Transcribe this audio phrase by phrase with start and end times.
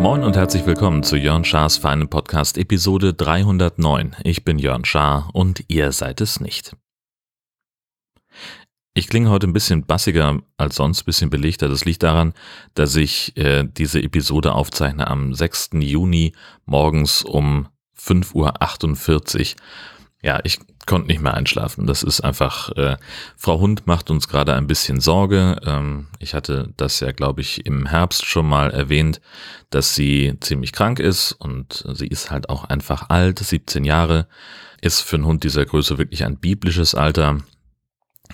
[0.00, 4.16] Moin und herzlich willkommen zu Jörn Schars feinen Podcast Episode 309.
[4.24, 6.74] Ich bin Jörn Schaar und ihr seid es nicht.
[8.92, 11.68] Ich klinge heute ein bisschen bassiger als sonst, ein bisschen belegter.
[11.68, 12.34] Das liegt daran,
[12.74, 15.70] dass ich äh, diese Episode aufzeichne am 6.
[15.74, 16.34] Juni
[16.66, 19.60] morgens um 5.48 Uhr.
[20.22, 21.86] Ja, ich konnte nicht mehr einschlafen.
[21.86, 22.96] Das ist einfach, äh,
[23.36, 25.56] Frau Hund macht uns gerade ein bisschen Sorge.
[25.64, 29.20] Ähm, ich hatte das ja, glaube ich, im Herbst schon mal erwähnt,
[29.70, 34.26] dass sie ziemlich krank ist und sie ist halt auch einfach alt, 17 Jahre,
[34.82, 37.38] ist für einen Hund dieser Größe wirklich ein biblisches Alter.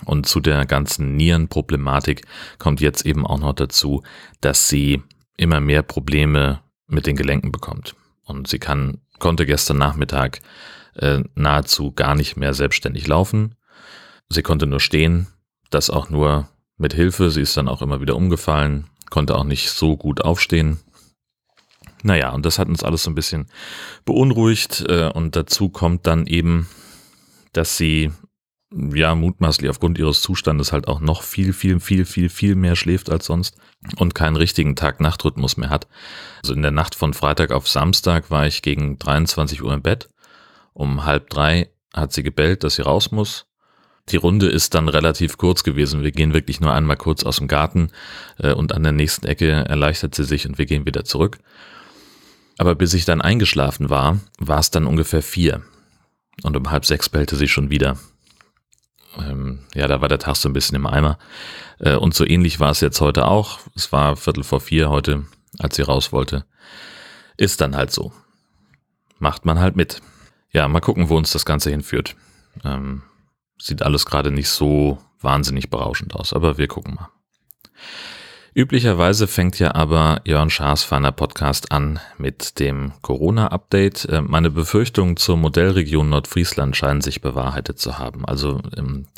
[0.05, 2.27] Und zu der ganzen Nierenproblematik
[2.59, 4.03] kommt jetzt eben auch noch dazu,
[4.41, 5.03] dass sie
[5.37, 7.95] immer mehr Probleme mit den Gelenken bekommt.
[8.25, 10.41] Und sie kann, konnte gestern Nachmittag
[10.99, 13.55] äh, nahezu gar nicht mehr selbstständig laufen.
[14.29, 15.29] Sie konnte nur stehen,
[15.71, 17.31] das auch nur mit Hilfe.
[17.31, 20.81] Sie ist dann auch immer wieder umgefallen, konnte auch nicht so gut aufstehen.
[22.03, 23.47] Naja, und das hat uns alles so ein bisschen
[24.05, 24.85] beunruhigt.
[24.89, 26.69] Äh, und dazu kommt dann eben,
[27.53, 28.13] dass sie
[28.75, 33.11] ja, mutmaßlich aufgrund ihres Zustandes halt auch noch viel, viel, viel, viel, viel mehr schläft
[33.11, 33.57] als sonst
[33.97, 35.87] und keinen richtigen Tag-Nacht-Rhythmus mehr hat.
[36.43, 40.09] Also in der Nacht von Freitag auf Samstag war ich gegen 23 Uhr im Bett.
[40.77, 43.47] Um halb drei hat sie gebellt, dass sie raus muss.
[44.11, 46.03] Die Runde ist dann relativ kurz gewesen.
[46.03, 47.91] Wir gehen wirklich nur einmal kurz aus dem Garten
[48.39, 51.39] äh, und an der nächsten Ecke erleichtert sie sich und wir gehen wieder zurück.
[52.59, 55.63] Aber bis ich dann eingeschlafen war, war es dann ungefähr vier.
[56.43, 57.97] Und um halb sechs bellte sie schon wieder
[59.19, 61.19] ähm, ja, da war der Tag so ein bisschen im Eimer.
[61.79, 63.61] Äh, und so ähnlich war es jetzt heute auch.
[63.75, 65.25] Es war Viertel vor vier heute,
[65.59, 66.45] als sie raus wollte.
[67.37, 68.13] Ist dann halt so.
[69.19, 70.01] Macht man halt mit.
[70.57, 72.17] Ja, mal gucken, wo uns das Ganze hinführt.
[72.65, 73.03] Ähm,
[73.61, 77.11] sieht alles gerade nicht so wahnsinnig berauschend aus, aber wir gucken mal.
[78.55, 84.07] Üblicherweise fängt ja aber Jörn Schaas feiner Podcast an mit dem Corona-Update.
[84.07, 88.25] Äh, meine Befürchtungen zur Modellregion Nordfriesland scheinen sich bewahrheitet zu haben.
[88.25, 89.09] Also ähm,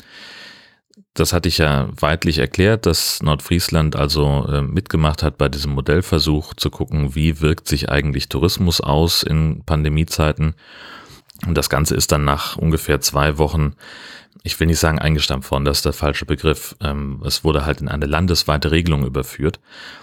[1.13, 6.53] das hatte ich ja weitlich erklärt, dass Nordfriesland also äh, mitgemacht hat bei diesem Modellversuch
[6.55, 10.55] zu gucken, wie wirkt sich eigentlich Tourismus aus in Pandemiezeiten.
[11.45, 13.75] Und das Ganze ist dann nach ungefähr zwei Wochen
[14.43, 16.75] ich will nicht sagen eingestampft worden, das ist der falsche Begriff.
[16.81, 19.59] Ähm, es wurde halt in eine landesweite Regelung überführt.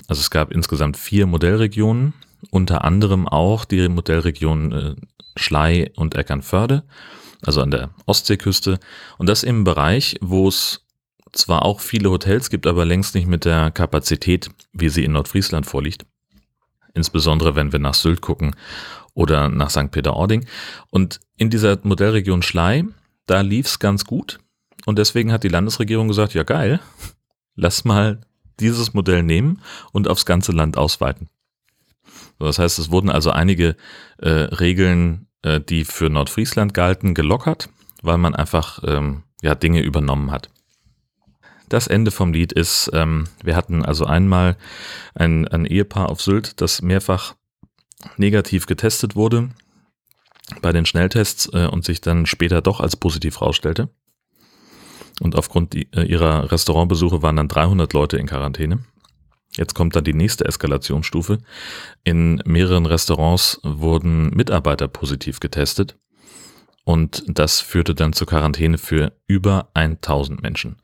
[0.08, 2.12] Also es gab insgesamt vier Modellregionen,
[2.50, 4.94] unter anderem auch die Modellregion äh,
[5.36, 6.84] Schlei und Eckernförde,
[7.44, 8.78] also an der Ostseeküste.
[9.18, 10.82] Und das im Bereich, wo es
[11.32, 15.66] zwar auch viele Hotels gibt, aber längst nicht mit der Kapazität, wie sie in Nordfriesland
[15.66, 16.06] vorliegt.
[16.94, 18.54] Insbesondere wenn wir nach Sylt gucken
[19.16, 19.90] oder nach St.
[19.90, 20.46] Peter-Ording.
[20.90, 22.84] Und in dieser Modellregion Schlei
[23.26, 24.38] da lief's ganz gut.
[24.86, 26.80] Und deswegen hat die Landesregierung gesagt, ja geil,
[27.56, 28.20] lass mal
[28.60, 29.60] dieses Modell nehmen
[29.92, 31.28] und aufs ganze Land ausweiten.
[32.38, 33.76] Das heißt, es wurden also einige
[34.18, 37.68] äh, Regeln, äh, die für Nordfriesland galten, gelockert,
[38.02, 40.50] weil man einfach ähm, ja, Dinge übernommen hat.
[41.68, 44.56] Das Ende vom Lied ist, ähm, wir hatten also einmal
[45.14, 47.34] ein, ein Ehepaar auf Sylt, das mehrfach
[48.16, 49.50] negativ getestet wurde
[50.62, 53.88] bei den Schnelltests äh, und sich dann später doch als positiv rausstellte.
[55.20, 58.84] Und aufgrund die, äh, ihrer Restaurantbesuche waren dann 300 Leute in Quarantäne.
[59.56, 61.38] Jetzt kommt dann die nächste Eskalationsstufe.
[62.04, 65.96] In mehreren Restaurants wurden Mitarbeiter positiv getestet.
[66.84, 70.76] Und das führte dann zur Quarantäne für über 1000 Menschen.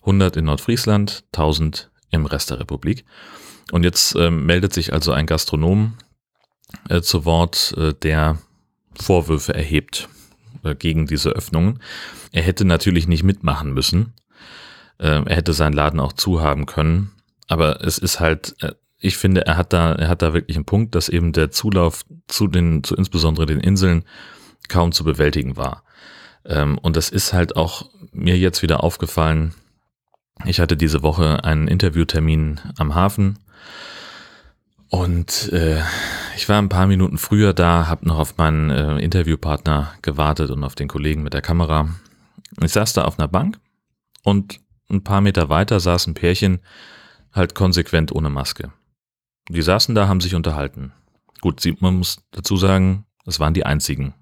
[0.00, 3.04] 100 in Nordfriesland, 1000 im Rest der Republik.
[3.72, 5.94] Und jetzt äh, meldet sich also ein Gastronom
[6.88, 8.38] äh, zu Wort, äh, der
[8.94, 10.08] Vorwürfe erhebt
[10.62, 11.80] äh, gegen diese Öffnungen.
[12.32, 14.12] Er hätte natürlich nicht mitmachen müssen.
[14.98, 17.12] Äh, er hätte seinen Laden auch zuhaben können.
[17.46, 20.64] Aber es ist halt, äh, ich finde, er hat da, er hat da wirklich einen
[20.64, 24.04] Punkt, dass eben der Zulauf zu den, zu insbesondere den Inseln
[24.68, 25.84] kaum zu bewältigen war.
[26.44, 29.54] Ähm, und das ist halt auch mir jetzt wieder aufgefallen.
[30.44, 33.38] Ich hatte diese Woche einen Interviewtermin am Hafen
[34.90, 35.82] und äh,
[36.36, 40.64] ich war ein paar Minuten früher da, habe noch auf meinen äh, Interviewpartner gewartet und
[40.64, 41.88] auf den Kollegen mit der Kamera.
[42.62, 43.58] Ich saß da auf einer Bank
[44.24, 46.60] und ein paar Meter weiter saß ein Pärchen,
[47.32, 48.72] halt konsequent ohne Maske.
[49.50, 50.92] Die saßen da, haben sich unterhalten.
[51.40, 54.14] Gut, man muss dazu sagen, es waren die einzigen,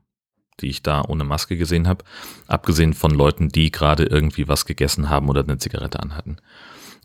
[0.61, 2.05] die ich da ohne Maske gesehen habe,
[2.49, 6.39] abgesehen von Leuten, die gerade irgendwie was gegessen haben oder eine Zigarette anhatten.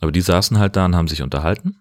[0.00, 1.76] Aber die saßen halt da und haben sich unterhalten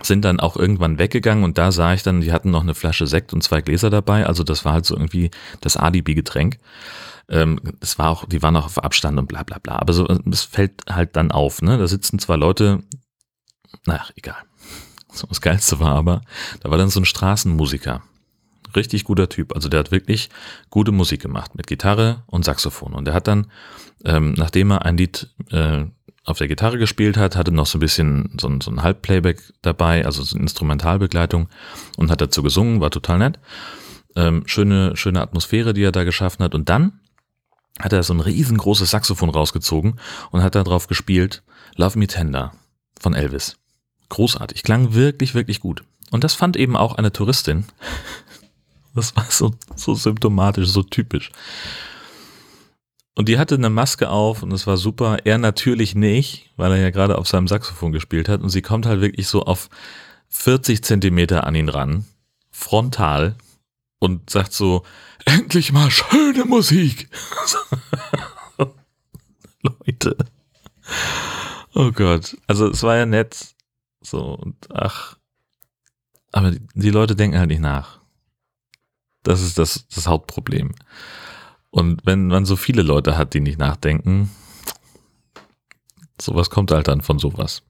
[0.00, 3.06] sind dann auch irgendwann weggegangen und da sah ich dann, die hatten noch eine Flasche
[3.06, 5.30] Sekt und zwei Gläser dabei, also das war halt so irgendwie
[5.60, 6.58] das Alibi-Getränk.
[7.28, 9.76] Ähm, es war auch, die waren auch auf Abstand und bla bla bla.
[9.76, 11.78] Aber so, es fällt halt dann auf, ne?
[11.78, 12.82] Da sitzen zwei Leute,
[13.86, 14.36] naja, egal.
[15.14, 16.22] So, das Geilste war aber,
[16.60, 18.02] da war dann so ein Straßenmusiker.
[18.74, 19.54] Richtig guter Typ.
[19.54, 20.30] Also der hat wirklich
[20.70, 22.94] gute Musik gemacht mit Gitarre und Saxophon.
[22.94, 23.50] Und der hat dann,
[24.06, 25.84] ähm, nachdem er ein Lied äh,
[26.24, 29.42] auf der Gitarre gespielt hat, hatte noch so ein bisschen so ein, so ein Halbplayback
[29.62, 31.48] dabei, also so eine Instrumentalbegleitung
[31.96, 33.38] und hat dazu gesungen, war total nett.
[34.14, 36.54] Ähm, schöne, schöne Atmosphäre, die er da geschaffen hat.
[36.54, 37.00] Und dann
[37.80, 39.98] hat er so ein riesengroßes Saxophon rausgezogen
[40.30, 41.42] und hat da drauf gespielt
[41.76, 42.52] Love Me Tender
[43.00, 43.56] von Elvis.
[44.10, 45.82] Großartig, klang wirklich, wirklich gut.
[46.10, 47.64] Und das fand eben auch eine Touristin.
[48.94, 51.30] Das war so, so symptomatisch, so typisch.
[53.14, 55.18] Und die hatte eine Maske auf und es war super.
[55.24, 58.40] Er natürlich nicht, weil er ja gerade auf seinem Saxophon gespielt hat.
[58.40, 59.68] Und sie kommt halt wirklich so auf
[60.28, 62.06] 40 Zentimeter an ihn ran,
[62.50, 63.36] frontal,
[63.98, 64.82] und sagt so,
[65.26, 67.08] endlich mal schöne Musik.
[69.62, 70.16] Leute.
[71.74, 72.36] Oh Gott.
[72.46, 73.54] Also es war ja nett.
[74.00, 75.18] So, und ach.
[76.32, 78.00] Aber die, Leute denken halt nicht nach.
[79.22, 80.74] Das ist das, das Hauptproblem.
[81.72, 84.30] Und wenn man so viele Leute hat, die nicht nachdenken,
[86.20, 87.62] sowas kommt halt dann von sowas.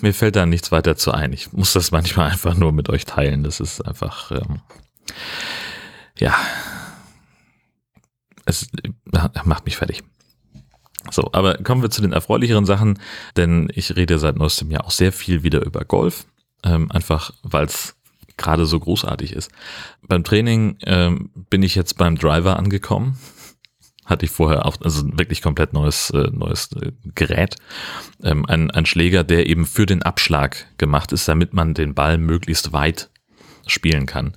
[0.00, 1.32] Mir fällt da nichts weiter zu ein.
[1.32, 3.42] Ich muss das manchmal einfach nur mit euch teilen.
[3.42, 4.60] Das ist einfach, ähm,
[6.16, 6.34] ja,
[8.44, 8.68] es
[9.44, 10.04] macht mich fertig.
[11.10, 13.00] So, aber kommen wir zu den erfreulicheren Sachen,
[13.36, 16.24] denn ich rede seit neuestem Jahr auch sehr viel wieder über Golf.
[16.62, 17.96] Ähm, einfach, weil es
[18.36, 19.50] gerade so großartig ist.
[20.02, 23.18] Beim Training ähm, bin ich jetzt beim Driver angekommen.
[24.04, 27.56] Hatte ich vorher auch, also wirklich komplett neues, äh, neues äh, Gerät.
[28.22, 32.18] Ähm, ein, ein Schläger, der eben für den Abschlag gemacht ist, damit man den Ball
[32.18, 33.10] möglichst weit
[33.66, 34.36] spielen kann.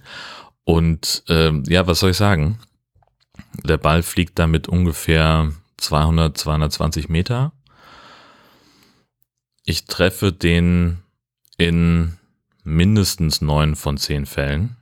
[0.64, 2.60] Und ähm, ja, was soll ich sagen?
[3.64, 7.52] Der Ball fliegt damit ungefähr 200, 220 Meter.
[9.64, 11.00] Ich treffe den
[11.58, 12.18] in
[12.66, 14.76] mindestens neun von zehn Fällen.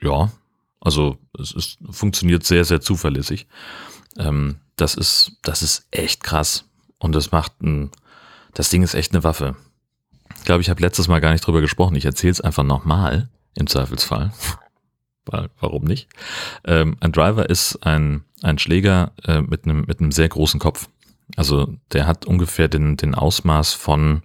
[0.00, 0.30] Ja,
[0.80, 3.46] also es ist, funktioniert sehr, sehr zuverlässig.
[4.18, 6.64] Ähm, das ist, das ist echt krass.
[6.98, 7.90] Und das macht ein,
[8.54, 9.56] das Ding ist echt eine Waffe.
[10.36, 11.94] Ich glaube, ich habe letztes Mal gar nicht drüber gesprochen.
[11.96, 14.32] Ich erzähle es einfach nochmal, im Zweifelsfall.
[15.60, 16.08] Warum nicht?
[16.64, 20.88] Ähm, ein Driver ist ein, ein Schläger äh, mit, einem, mit sehr großen Kopf.
[21.36, 24.22] Also der hat ungefähr den, den Ausmaß von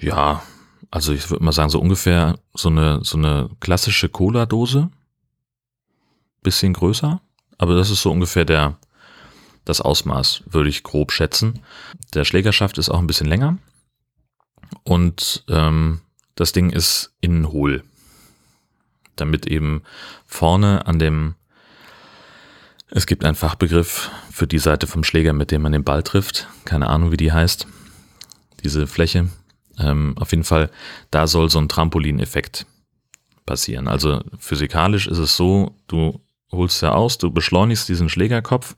[0.00, 0.42] ja,
[0.90, 4.90] also ich würde mal sagen, so ungefähr so eine, so eine klassische Cola-Dose.
[6.42, 7.20] Bisschen größer.
[7.58, 8.78] Aber das ist so ungefähr der,
[9.64, 11.60] das Ausmaß, würde ich grob schätzen.
[12.14, 13.58] Der Schlägerschaft ist auch ein bisschen länger.
[14.82, 16.00] Und ähm,
[16.34, 17.84] das Ding ist innen hohl.
[19.16, 19.82] Damit eben
[20.26, 21.34] vorne an dem,
[22.88, 26.48] es gibt einen Fachbegriff für die Seite vom Schläger, mit dem man den Ball trifft.
[26.64, 27.66] Keine Ahnung, wie die heißt.
[28.64, 29.28] Diese Fläche,
[29.80, 30.70] ähm, auf jeden Fall,
[31.10, 32.66] da soll so ein Trampolineffekt
[33.46, 33.88] passieren.
[33.88, 36.20] Also physikalisch ist es so, du
[36.52, 38.76] holst ja aus, du beschleunigst diesen Schlägerkopf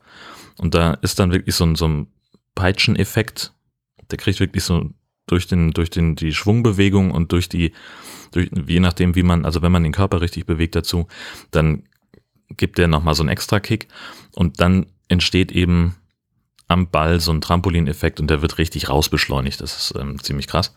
[0.57, 2.07] und da ist dann wirklich so ein, so ein
[2.55, 3.53] Peitscheneffekt.
[4.11, 4.89] Der kriegt wirklich so
[5.27, 7.73] durch den, durch den, die Schwungbewegung und durch die,
[8.31, 11.07] durch, je nachdem, wie man, also wenn man den Körper richtig bewegt dazu,
[11.51, 11.83] dann
[12.49, 13.87] gibt der nochmal so einen extra Kick
[14.33, 15.95] und dann entsteht eben
[16.67, 19.61] am Ball so ein Trampolineffekt und der wird richtig rausbeschleunigt.
[19.61, 20.73] Das ist ähm, ziemlich krass.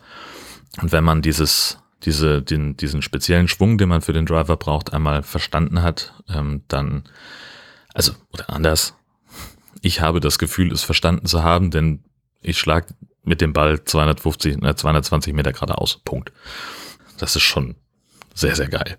[0.81, 4.93] Und wenn man dieses, diese, den, diesen speziellen Schwung, den man für den Driver braucht,
[4.93, 7.03] einmal verstanden hat, ähm, dann,
[7.93, 8.95] also, oder anders,
[9.81, 12.03] ich habe das Gefühl, es verstanden zu haben, denn
[12.41, 15.99] ich schlage mit dem Ball 250, äh, 220 Meter geradeaus.
[16.03, 16.31] Punkt.
[17.17, 17.75] Das ist schon
[18.33, 18.97] sehr, sehr geil.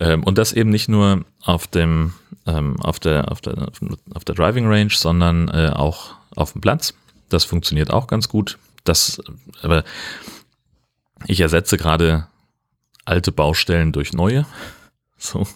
[0.00, 2.14] Ähm, und das eben nicht nur auf dem,
[2.46, 3.70] ähm, auf der, auf der,
[4.14, 6.94] auf der Driving Range, sondern äh, auch auf dem Platz.
[7.28, 8.58] Das funktioniert auch ganz gut.
[8.84, 9.20] Das,
[9.62, 9.84] aber
[11.26, 12.26] ich ersetze gerade
[13.04, 14.46] alte Baustellen durch neue.
[15.22, 15.46] So.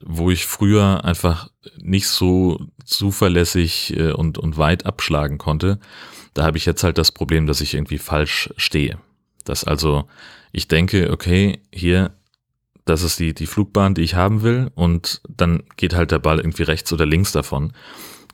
[0.00, 1.48] Wo ich früher einfach
[1.78, 5.80] nicht so zuverlässig äh, und, und weit abschlagen konnte.
[6.34, 8.98] Da habe ich jetzt halt das Problem, dass ich irgendwie falsch stehe.
[9.44, 10.06] Dass also
[10.52, 12.12] ich denke, okay, hier
[12.86, 16.38] das ist die, die Flugbahn, die ich haben will und dann geht halt der Ball
[16.38, 17.72] irgendwie rechts oder links davon,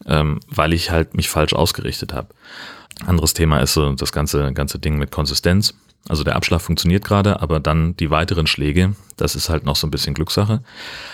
[0.07, 2.29] ähm, weil ich halt mich falsch ausgerichtet habe.
[3.07, 5.75] Anderes Thema ist so das ganze, ganze Ding mit Konsistenz.
[6.09, 9.87] Also der Abschlag funktioniert gerade, aber dann die weiteren Schläge, das ist halt noch so
[9.87, 10.63] ein bisschen Glückssache.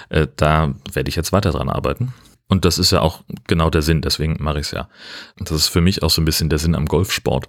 [0.08, 2.12] Äh, da werde ich jetzt weiter dran arbeiten.
[2.48, 4.88] Und das ist ja auch genau der Sinn, deswegen mache ich es ja.
[5.36, 7.48] Das ist für mich auch so ein bisschen der Sinn am Golfsport,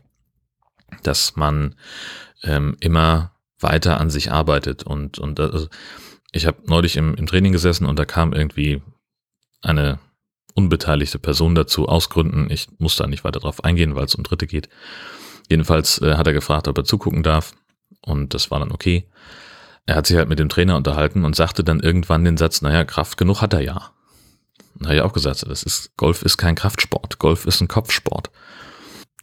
[1.04, 1.76] dass man
[2.44, 5.68] ähm, immer weiter an sich arbeitet und, und also
[6.32, 8.82] ich habe neulich im, im Training gesessen und da kam irgendwie
[9.62, 10.00] eine
[10.54, 12.50] unbeteiligte Person dazu aus Gründen.
[12.50, 14.70] Ich muss da nicht weiter drauf eingehen, weil es um Dritte geht.
[15.50, 17.54] Jedenfalls äh, hat er gefragt, ob er zugucken darf
[18.02, 19.08] und das war dann okay.
[19.86, 22.86] Er hat sich halt mit dem Trainer unterhalten und sagte dann irgendwann den Satz, naja,
[22.86, 23.92] Kraft genug hat er ja.
[24.84, 27.20] Habe ich auch gesagt, das ist, Golf ist kein Kraftsport.
[27.20, 28.30] Golf ist ein Kopfsport.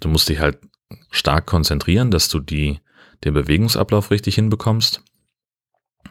[0.01, 0.59] Du musst dich halt
[1.11, 2.81] stark konzentrieren, dass du die,
[3.25, 5.03] den Bewegungsablauf richtig hinbekommst.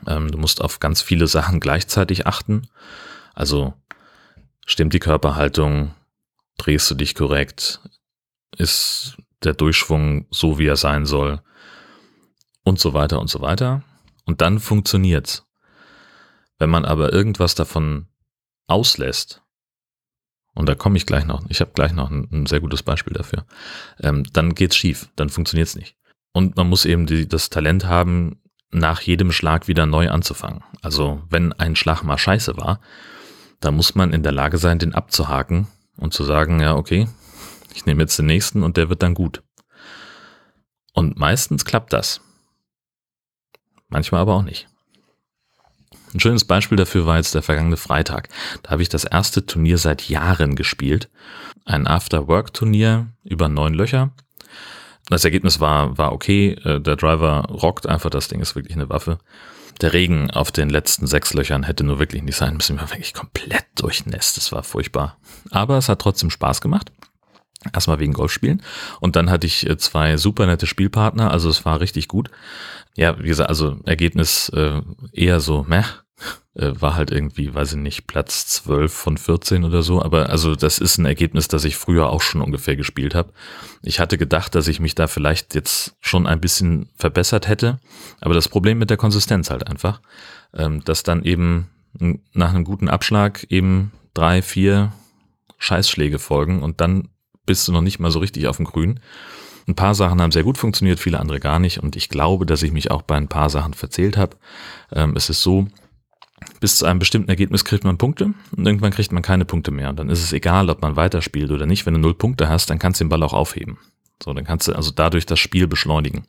[0.07, 2.67] Ähm, du musst auf ganz viele Sachen gleichzeitig achten.
[3.33, 3.74] Also
[4.65, 5.93] stimmt die Körperhaltung,
[6.57, 7.81] drehst du dich korrekt,
[8.57, 11.41] ist der Durchschwung so, wie er sein soll
[12.63, 13.83] und so weiter und so weiter.
[14.25, 15.45] Und dann funktioniert's.
[16.57, 18.07] Wenn man aber irgendwas davon
[18.67, 19.41] auslässt,
[20.55, 23.13] und da komme ich gleich noch, ich habe gleich noch ein, ein, sehr gutes Beispiel
[23.13, 23.45] dafür,
[24.00, 25.97] ähm, dann geht's schief, dann funktioniert's nicht.
[26.35, 30.65] Und man muss eben die, das Talent haben, nach jedem Schlag wieder neu anzufangen.
[30.81, 32.81] Also wenn ein Schlag mal scheiße war,
[33.61, 37.07] dann muss man in der Lage sein, den abzuhaken und zu sagen, ja, okay,
[37.73, 39.43] ich nehme jetzt den nächsten und der wird dann gut.
[40.91, 42.19] Und meistens klappt das.
[43.87, 44.67] Manchmal aber auch nicht.
[46.13, 48.27] Ein schönes Beispiel dafür war jetzt der vergangene Freitag.
[48.61, 51.09] Da habe ich das erste Turnier seit Jahren gespielt.
[51.63, 54.11] Ein After-Work-Turnier über neun Löcher.
[55.09, 56.53] Das Ergebnis war, war okay.
[56.63, 59.19] Äh, der Driver rockt einfach, das Ding ist wirklich eine Waffe.
[59.81, 62.75] Der Regen auf den letzten sechs Löchern hätte nur wirklich nicht sein müssen.
[62.77, 64.38] Ich war wirklich komplett durchnässt.
[64.38, 65.17] Das war furchtbar.
[65.51, 66.91] Aber es hat trotzdem Spaß gemacht.
[67.74, 68.62] Erstmal wegen Golfspielen.
[69.00, 71.31] Und dann hatte ich äh, zwei super nette Spielpartner.
[71.31, 72.29] Also es war richtig gut.
[72.95, 74.81] Ja, wie gesagt, also Ergebnis äh,
[75.12, 75.83] eher so, meh,
[76.55, 80.01] äh, war halt irgendwie, weiß ich nicht, Platz 12 von 14 oder so.
[80.01, 83.34] Aber also das ist ein Ergebnis, das ich früher auch schon ungefähr gespielt habe.
[83.81, 87.79] Ich hatte gedacht, dass ich mich da vielleicht jetzt schon ein bisschen verbessert hätte.
[88.22, 90.01] Aber das Problem mit der Konsistenz halt einfach,
[90.53, 91.69] ähm, dass dann eben
[92.34, 94.91] nach einem guten Abschlag eben drei, vier
[95.57, 97.10] Scheißschläge folgen und dann
[97.45, 99.00] bist du noch nicht mal so richtig auf dem Grün.
[99.67, 101.81] Ein paar Sachen haben sehr gut funktioniert, viele andere gar nicht.
[101.81, 104.38] Und ich glaube, dass ich mich auch bei ein paar Sachen verzählt habe.
[104.91, 105.67] Ähm, es ist so,
[106.59, 109.89] bis zu einem bestimmten Ergebnis kriegt man Punkte und irgendwann kriegt man keine Punkte mehr.
[109.89, 111.85] Und dann ist es egal, ob man weiterspielt oder nicht.
[111.85, 113.77] Wenn du null Punkte hast, dann kannst du den Ball auch aufheben.
[114.23, 116.25] So, dann kannst du also dadurch das Spiel beschleunigen.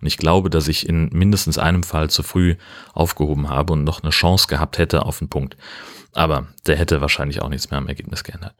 [0.00, 2.56] Und ich glaube, dass ich in mindestens einem Fall zu früh
[2.92, 5.56] aufgehoben habe und noch eine Chance gehabt hätte auf einen Punkt.
[6.12, 8.54] Aber der hätte wahrscheinlich auch nichts mehr am Ergebnis geändert.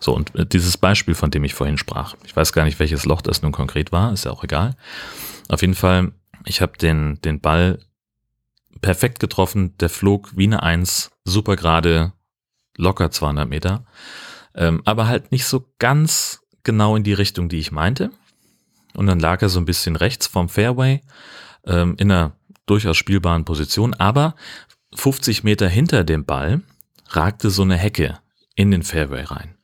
[0.00, 3.04] So, und äh, dieses Beispiel, von dem ich vorhin sprach, ich weiß gar nicht, welches
[3.06, 4.74] Loch das nun konkret war, ist ja auch egal.
[5.48, 6.12] Auf jeden Fall,
[6.44, 7.78] ich habe den, den Ball
[8.80, 12.12] perfekt getroffen, der flog wie eine Eins, super gerade,
[12.76, 13.84] locker 200 Meter,
[14.54, 18.10] ähm, aber halt nicht so ganz genau in die Richtung, die ich meinte.
[18.94, 21.00] Und dann lag er so ein bisschen rechts vom Fairway,
[21.64, 22.36] ähm, in einer
[22.66, 24.34] durchaus spielbaren Position, aber
[24.94, 26.62] 50 Meter hinter dem Ball
[27.08, 28.18] ragte so eine Hecke
[28.54, 29.56] in den Fairway rein.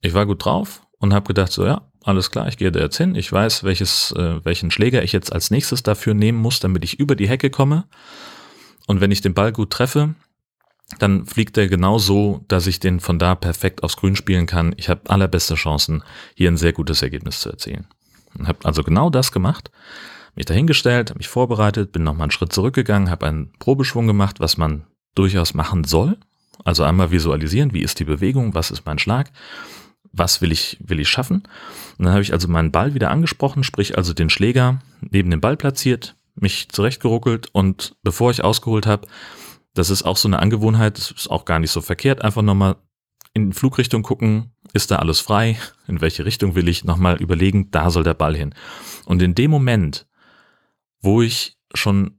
[0.00, 2.96] Ich war gut drauf und habe gedacht, so ja, alles klar, ich gehe da jetzt
[2.96, 3.14] hin.
[3.14, 6.98] Ich weiß, welches, äh, welchen Schläger ich jetzt als nächstes dafür nehmen muss, damit ich
[6.98, 7.84] über die Hecke komme.
[8.86, 10.14] Und wenn ich den Ball gut treffe,
[10.98, 14.74] dann fliegt er genau so, dass ich den von da perfekt aufs Grün spielen kann.
[14.76, 16.02] Ich habe allerbeste Chancen,
[16.34, 17.86] hier ein sehr gutes Ergebnis zu erzielen.
[18.36, 19.70] Und habe also genau das gemacht,
[20.34, 24.56] mich dahingestellt, habe mich vorbereitet, bin nochmal einen Schritt zurückgegangen, habe einen Probeschwung gemacht, was
[24.56, 26.16] man durchaus machen soll.
[26.64, 29.30] Also einmal visualisieren, wie ist die Bewegung, was ist mein Schlag
[30.12, 31.42] was will ich, will ich schaffen.
[31.98, 35.40] Und dann habe ich also meinen Ball wieder angesprochen, sprich also den Schläger neben dem
[35.40, 39.06] Ball platziert, mich zurechtgeruckelt und bevor ich ausgeholt habe,
[39.74, 42.76] das ist auch so eine Angewohnheit, das ist auch gar nicht so verkehrt, einfach nochmal
[43.34, 47.90] in Flugrichtung gucken, ist da alles frei, in welche Richtung will ich, nochmal überlegen, da
[47.90, 48.54] soll der Ball hin.
[49.06, 50.06] Und in dem Moment,
[51.00, 52.18] wo ich schon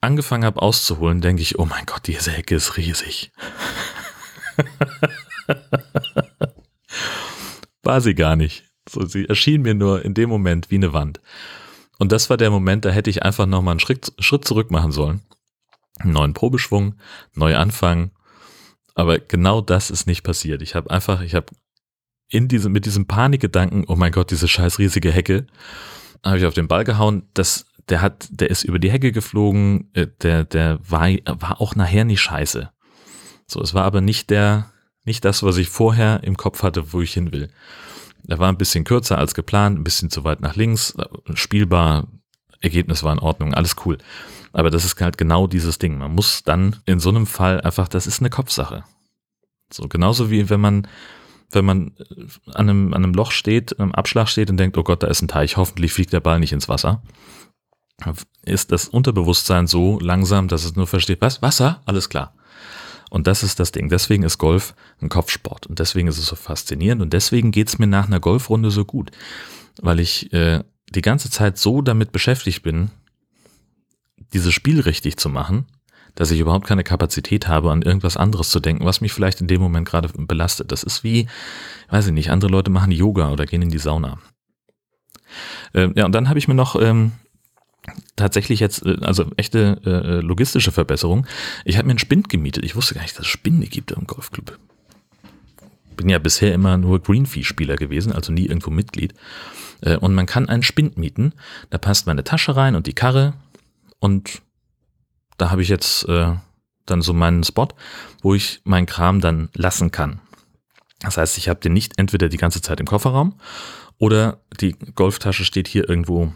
[0.00, 3.32] angefangen habe auszuholen, denke ich, oh mein Gott, diese Hecke ist riesig.
[7.82, 8.64] War sie gar nicht.
[8.88, 11.20] So, sie erschien mir nur in dem Moment wie eine Wand.
[11.98, 14.92] Und das war der Moment, da hätte ich einfach nochmal einen Schritt, Schritt zurück machen
[14.92, 15.20] sollen.
[15.98, 16.94] Einen neuen Probeschwung,
[17.34, 18.10] neu anfangen.
[18.94, 20.62] Aber genau das ist nicht passiert.
[20.62, 21.46] Ich habe einfach, ich habe
[22.28, 25.46] in diesem, mit diesem Panikgedanken, oh mein Gott, diese scheiß riesige Hecke,
[26.24, 27.28] habe ich auf den Ball gehauen.
[27.34, 29.90] Das, der hat, der ist über die Hecke geflogen.
[29.92, 32.70] Äh, der, der war, war auch nachher nicht scheiße.
[33.46, 34.71] So, es war aber nicht der,
[35.04, 37.50] nicht das, was ich vorher im Kopf hatte, wo ich hin will.
[38.28, 40.94] Er war ein bisschen kürzer als geplant, ein bisschen zu weit nach links,
[41.34, 42.06] spielbar,
[42.60, 43.98] Ergebnis war in Ordnung, alles cool.
[44.52, 45.98] Aber das ist halt genau dieses Ding.
[45.98, 48.84] Man muss dann in so einem Fall einfach, das ist eine Kopfsache.
[49.72, 50.86] So genauso wie wenn man,
[51.50, 51.92] wenn man
[52.46, 55.22] an einem, an einem Loch steht, am Abschlag steht und denkt, oh Gott, da ist
[55.22, 57.02] ein Teich, hoffentlich fliegt der Ball nicht ins Wasser.
[58.44, 61.82] ist das Unterbewusstsein so langsam, dass es nur versteht, was, Wasser?
[61.86, 62.34] Alles klar.
[63.12, 63.90] Und das ist das Ding.
[63.90, 65.66] Deswegen ist Golf ein Kopfsport.
[65.66, 67.02] Und deswegen ist es so faszinierend.
[67.02, 69.10] Und deswegen geht's mir nach einer Golfrunde so gut.
[69.82, 72.90] Weil ich äh, die ganze Zeit so damit beschäftigt bin,
[74.32, 75.66] dieses Spiel richtig zu machen,
[76.14, 79.46] dass ich überhaupt keine Kapazität habe, an irgendwas anderes zu denken, was mich vielleicht in
[79.46, 80.72] dem Moment gerade belastet.
[80.72, 81.28] Das ist wie,
[81.90, 84.20] weiß ich nicht, andere Leute machen Yoga oder gehen in die Sauna.
[85.74, 87.12] Ähm, ja, und dann habe ich mir noch ähm,
[88.16, 91.26] tatsächlich jetzt, äh, also echte äh, logistische Verbesserung.
[91.64, 92.64] Ich habe mir einen Spind gemietet.
[92.64, 94.58] Ich wusste gar nicht, dass es Spinde gibt im Golfclub.
[95.96, 99.14] Bin ja bisher immer nur Greenfee-Spieler gewesen, also nie irgendwo Mitglied.
[99.80, 101.34] Äh, und man kann einen Spind mieten.
[101.70, 103.34] Da passt meine Tasche rein und die Karre.
[103.98, 104.42] Und
[105.38, 106.34] da habe ich jetzt äh,
[106.86, 107.68] dann so meinen Spot,
[108.22, 110.20] wo ich meinen Kram dann lassen kann.
[111.00, 113.34] Das heißt, ich habe den nicht entweder die ganze Zeit im Kofferraum
[113.98, 116.32] oder die Golftasche steht hier irgendwo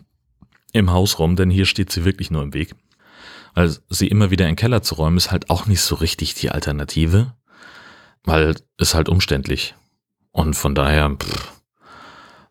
[0.79, 2.75] im Haus rum, denn hier steht sie wirklich nur im Weg.
[3.55, 6.35] Weil sie immer wieder in den Keller zu räumen, ist halt auch nicht so richtig
[6.35, 7.35] die Alternative,
[8.25, 9.75] weil es halt umständlich.
[10.33, 11.17] Und von daher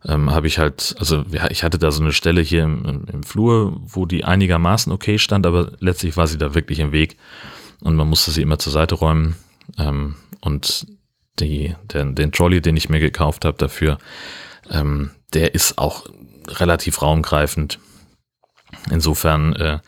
[0.04, 3.04] ähm, habe ich halt, also ja, ich hatte da so eine Stelle hier im, im,
[3.04, 7.16] im Flur, wo die einigermaßen okay stand, aber letztlich war sie da wirklich im Weg
[7.80, 9.36] und man musste sie immer zur Seite räumen.
[9.78, 10.86] Ähm, und
[11.38, 13.98] die, den, den Trolley, den ich mir gekauft habe dafür,
[14.70, 16.06] ähm, der ist auch
[16.48, 17.78] relativ raumgreifend.
[18.90, 19.78] Insofern äh,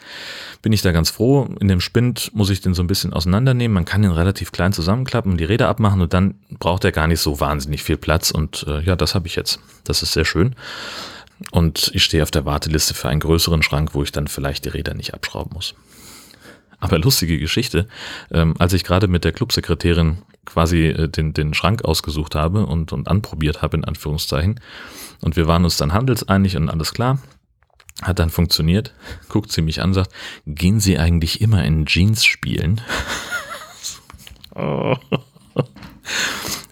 [0.62, 1.48] bin ich da ganz froh.
[1.60, 3.74] In dem Spind muss ich den so ein bisschen auseinandernehmen.
[3.74, 7.20] Man kann den relativ klein zusammenklappen, die Räder abmachen und dann braucht er gar nicht
[7.20, 8.30] so wahnsinnig viel Platz.
[8.30, 9.60] Und äh, ja, das habe ich jetzt.
[9.84, 10.54] Das ist sehr schön.
[11.52, 14.70] Und ich stehe auf der Warteliste für einen größeren Schrank, wo ich dann vielleicht die
[14.70, 15.74] Räder nicht abschrauben muss.
[16.80, 17.88] Aber lustige Geschichte.
[18.30, 22.92] Ähm, als ich gerade mit der Clubsekretärin quasi äh, den, den Schrank ausgesucht habe und,
[22.92, 24.60] und anprobiert habe, in Anführungszeichen,
[25.20, 27.18] und wir waren uns dann handelseinig und alles klar,
[28.02, 28.94] hat dann funktioniert,
[29.28, 30.12] guckt sie mich an, sagt,
[30.46, 32.80] gehen Sie eigentlich immer in Jeans spielen?
[34.54, 34.96] oh.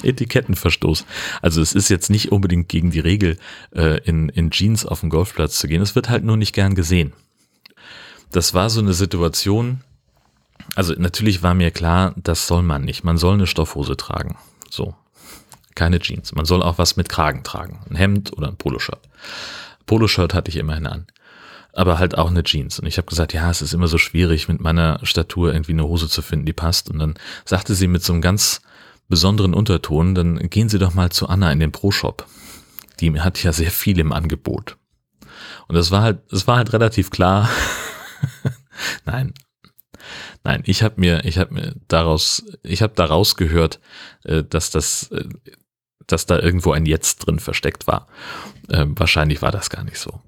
[0.02, 1.04] Etikettenverstoß.
[1.42, 3.38] Also es ist jetzt nicht unbedingt gegen die Regel,
[3.74, 5.82] äh, in, in Jeans auf den Golfplatz zu gehen.
[5.82, 7.12] Es wird halt nur nicht gern gesehen.
[8.30, 9.82] Das war so eine Situation,
[10.74, 13.04] also natürlich war mir klar, das soll man nicht.
[13.04, 14.36] Man soll eine Stoffhose tragen.
[14.70, 14.94] So.
[15.74, 16.34] Keine Jeans.
[16.34, 17.80] Man soll auch was mit Kragen tragen.
[17.90, 19.00] Ein Hemd oder ein Poloshirt.
[19.84, 21.06] Poloshirt hatte ich immerhin an.
[21.76, 22.80] Aber halt auch eine Jeans.
[22.80, 25.84] Und ich habe gesagt, ja, es ist immer so schwierig, mit meiner Statur irgendwie eine
[25.84, 26.90] Hose zu finden, die passt.
[26.90, 28.62] Und dann sagte sie mit so einem ganz
[29.08, 32.26] besonderen Unterton, dann gehen Sie doch mal zu Anna in den Pro-Shop.
[33.00, 34.78] Die hat ja sehr viel im Angebot.
[35.68, 37.48] Und das war halt, es war halt relativ klar.
[39.04, 39.34] Nein,
[40.46, 43.80] Nein, ich habe mir, ich habe mir daraus, ich habe daraus gehört,
[44.22, 45.24] äh, dass das, äh,
[46.06, 48.06] dass da irgendwo ein Jetzt drin versteckt war.
[48.70, 50.20] Ähm, wahrscheinlich war das gar nicht so.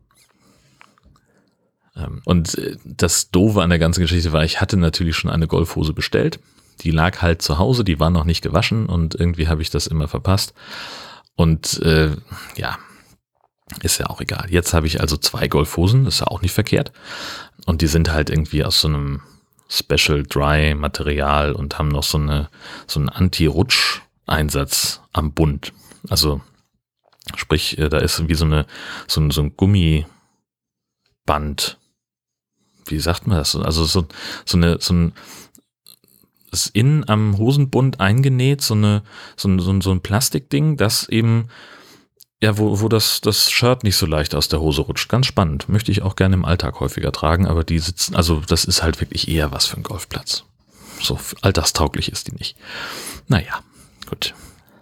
[1.99, 5.47] Ähm, und äh, das Doofe an der ganzen Geschichte war, ich hatte natürlich schon eine
[5.47, 6.41] Golfhose bestellt.
[6.83, 9.87] Die lag halt zu Hause, die war noch nicht gewaschen und irgendwie habe ich das
[9.89, 10.55] immer verpasst.
[11.35, 12.17] Und äh,
[12.57, 12.79] ja,
[13.83, 14.47] ist ja auch egal.
[14.51, 16.93] Jetzt habe ich also zwei Golfhosen, ist ja auch nicht verkehrt.
[17.67, 19.23] Und die sind halt irgendwie aus so einem
[19.69, 22.49] Special Dry Material und haben noch so eine
[22.87, 25.73] so einen Anti-Rutsch Einsatz am Bund.
[26.09, 26.41] Also
[27.37, 28.67] sprich, äh, da ist wie so eine
[29.07, 30.09] so ein, so ein Gummiband.
[32.91, 33.57] Wie sagt man das?
[33.57, 34.07] Also so
[34.45, 35.13] so eine so ein
[36.51, 39.03] ist innen am Hosenbund eingenäht, so eine
[39.37, 41.49] so ein, so ein, so ein Plastikding, das eben
[42.41, 45.09] ja, wo, wo das, das Shirt nicht so leicht aus der Hose rutscht.
[45.09, 45.69] Ganz spannend.
[45.69, 49.01] Möchte ich auch gerne im Alltag häufiger tragen, aber die sitzen, also das ist halt
[49.01, 50.45] wirklich eher was für ein Golfplatz.
[51.01, 52.57] So alltagstauglich ist die nicht.
[53.27, 53.61] Naja,
[54.09, 54.35] gut.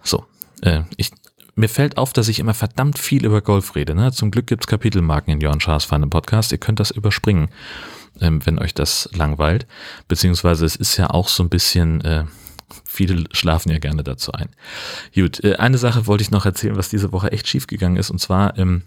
[0.03, 0.27] So,
[0.61, 1.13] äh, ich,
[1.57, 3.95] mir fällt auf, dass ich immer verdammt viel über Golf rede.
[3.95, 4.13] Ne?
[4.13, 6.53] Zum Glück gibt's Kapitelmarken in Jörn Schaas feinem Podcast.
[6.53, 7.49] Ihr könnt das überspringen,
[8.21, 9.67] ähm, wenn euch das langweilt.
[10.07, 12.03] Beziehungsweise es ist ja auch so ein bisschen...
[12.03, 12.25] Äh,
[12.85, 14.49] Viele schlafen ja gerne dazu ein.
[15.15, 18.11] Gut, äh, eine Sache wollte ich noch erzählen, was diese Woche echt schief gegangen ist.
[18.11, 18.83] Und zwar ähm,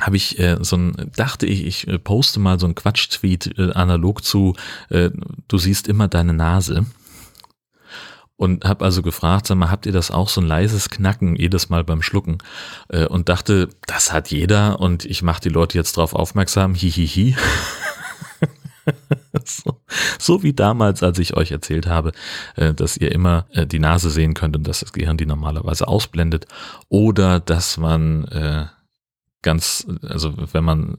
[0.00, 3.72] habe ich äh, so ein, dachte ich, ich äh, poste mal so ein Quatsch-Tweet äh,
[3.72, 4.56] analog zu,
[4.90, 5.10] äh,
[5.46, 6.84] du siehst immer deine Nase.
[8.36, 11.70] Und habe also gefragt, sag mal, habt ihr das auch so ein leises Knacken jedes
[11.70, 12.38] Mal beim Schlucken?
[12.88, 17.34] Äh, und dachte, das hat jeder und ich mache die Leute jetzt drauf aufmerksam, hihihi.
[19.44, 19.80] so,
[20.18, 22.12] so, wie damals, als ich euch erzählt habe,
[22.56, 25.88] äh, dass ihr immer äh, die Nase sehen könnt und dass das Gehirn die normalerweise
[25.88, 26.44] ausblendet.
[26.90, 28.68] Oder dass man
[29.40, 30.98] ganz, also wenn man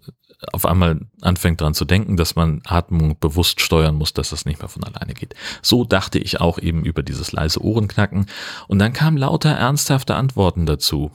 [0.54, 4.60] auf einmal anfängt dran zu denken, dass man Atmung bewusst steuern muss, dass das nicht
[4.60, 5.34] mehr von alleine geht.
[5.62, 8.28] So dachte ich auch eben über dieses leise Ohrenknacken.
[8.68, 11.12] Und dann kamen lauter ernsthafte Antworten dazu.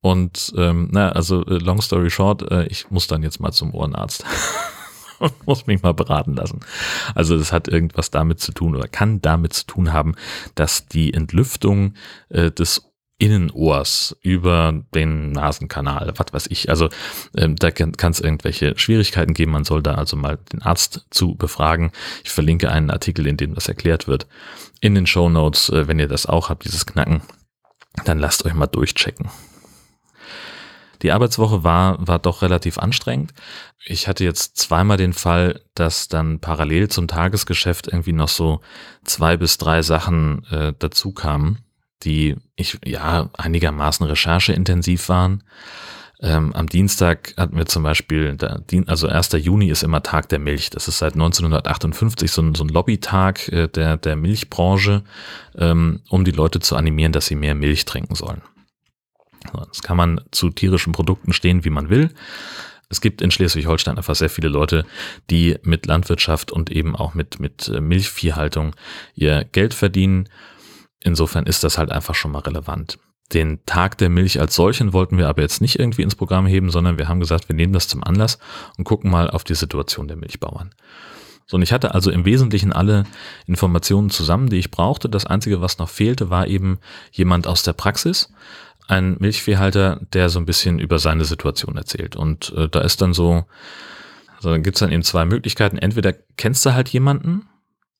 [0.00, 4.24] Und ähm, na, also long story short, äh, ich muss dann jetzt mal zum Ohrenarzt.
[5.18, 6.60] und muss mich mal beraten lassen.
[7.14, 10.14] Also das hat irgendwas damit zu tun oder kann damit zu tun haben,
[10.54, 11.94] dass die Entlüftung
[12.28, 16.68] äh, des Innenohrs über den Nasenkanal, was weiß ich.
[16.68, 16.88] Also
[17.36, 19.52] ähm, da kann es irgendwelche Schwierigkeiten geben.
[19.52, 21.92] Man soll da also mal den Arzt zu befragen.
[22.24, 24.26] Ich verlinke einen Artikel, in dem das erklärt wird.
[24.80, 27.22] In den Show Notes, äh, wenn ihr das auch habt, dieses Knacken,
[28.04, 29.30] dann lasst euch mal durchchecken.
[31.02, 33.34] Die Arbeitswoche war, war doch relativ anstrengend.
[33.84, 38.60] Ich hatte jetzt zweimal den Fall, dass dann parallel zum Tagesgeschäft irgendwie noch so
[39.04, 41.58] zwei bis drei Sachen äh, dazu kamen,
[42.02, 45.44] die ich ja einigermaßen rechercheintensiv waren.
[46.20, 48.36] Ähm, am Dienstag hatten wir zum Beispiel,
[48.86, 49.32] also 1.
[49.32, 50.70] Juni ist immer Tag der Milch.
[50.70, 55.02] Das ist seit 1958 so ein, so ein Lobbytag äh, der, der Milchbranche,
[55.56, 58.42] ähm, um die Leute zu animieren, dass sie mehr Milch trinken sollen.
[59.52, 62.10] Das kann man zu tierischen Produkten stehen, wie man will.
[62.88, 64.86] Es gibt in Schleswig-Holstein einfach sehr viele Leute,
[65.30, 68.76] die mit Landwirtschaft und eben auch mit, mit äh, Milchviehhaltung
[69.14, 70.28] ihr Geld verdienen.
[71.04, 72.98] Insofern ist das halt einfach schon mal relevant.
[73.32, 76.70] Den Tag der Milch als solchen wollten wir aber jetzt nicht irgendwie ins Programm heben,
[76.70, 78.38] sondern wir haben gesagt, wir nehmen das zum Anlass
[78.76, 80.74] und gucken mal auf die Situation der Milchbauern.
[81.46, 83.04] So, und ich hatte also im Wesentlichen alle
[83.46, 85.08] Informationen zusammen, die ich brauchte.
[85.08, 86.78] Das Einzige, was noch fehlte, war eben
[87.12, 88.32] jemand aus der Praxis,
[88.88, 92.16] ein Milchviehhalter, der so ein bisschen über seine Situation erzählt.
[92.16, 93.44] Und äh, da ist dann so,
[94.36, 95.76] also dann gibt's dann eben zwei Möglichkeiten.
[95.76, 97.46] Entweder kennst du halt jemanden,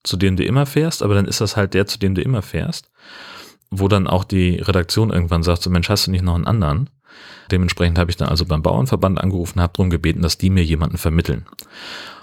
[0.04, 2.42] zu dem du immer fährst, aber dann ist das halt der, zu dem du immer
[2.42, 2.90] fährst,
[3.70, 6.90] wo dann auch die Redaktion irgendwann sagt, so Mensch, hast du nicht noch einen anderen?
[7.50, 10.98] Dementsprechend habe ich dann also beim Bauernverband angerufen, habe darum gebeten, dass die mir jemanden
[10.98, 11.46] vermitteln.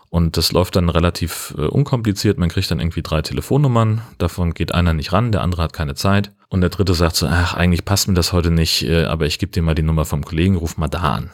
[0.09, 2.37] Und das läuft dann relativ äh, unkompliziert.
[2.37, 4.01] Man kriegt dann irgendwie drei Telefonnummern.
[4.17, 6.31] Davon geht einer nicht ran, der andere hat keine Zeit.
[6.49, 9.39] Und der dritte sagt so, ach, eigentlich passt mir das heute nicht, äh, aber ich
[9.39, 11.29] gebe dir mal die Nummer vom Kollegen, ruf mal da an.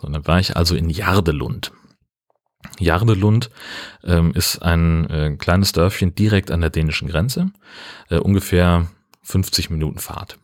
[0.00, 1.70] So, dann war ich also in Jardelund.
[2.78, 3.50] Jardelund
[4.04, 7.50] ähm, ist ein äh, kleines Dörfchen direkt an der dänischen Grenze,
[8.10, 8.88] äh, ungefähr
[9.22, 10.38] 50 Minuten Fahrt.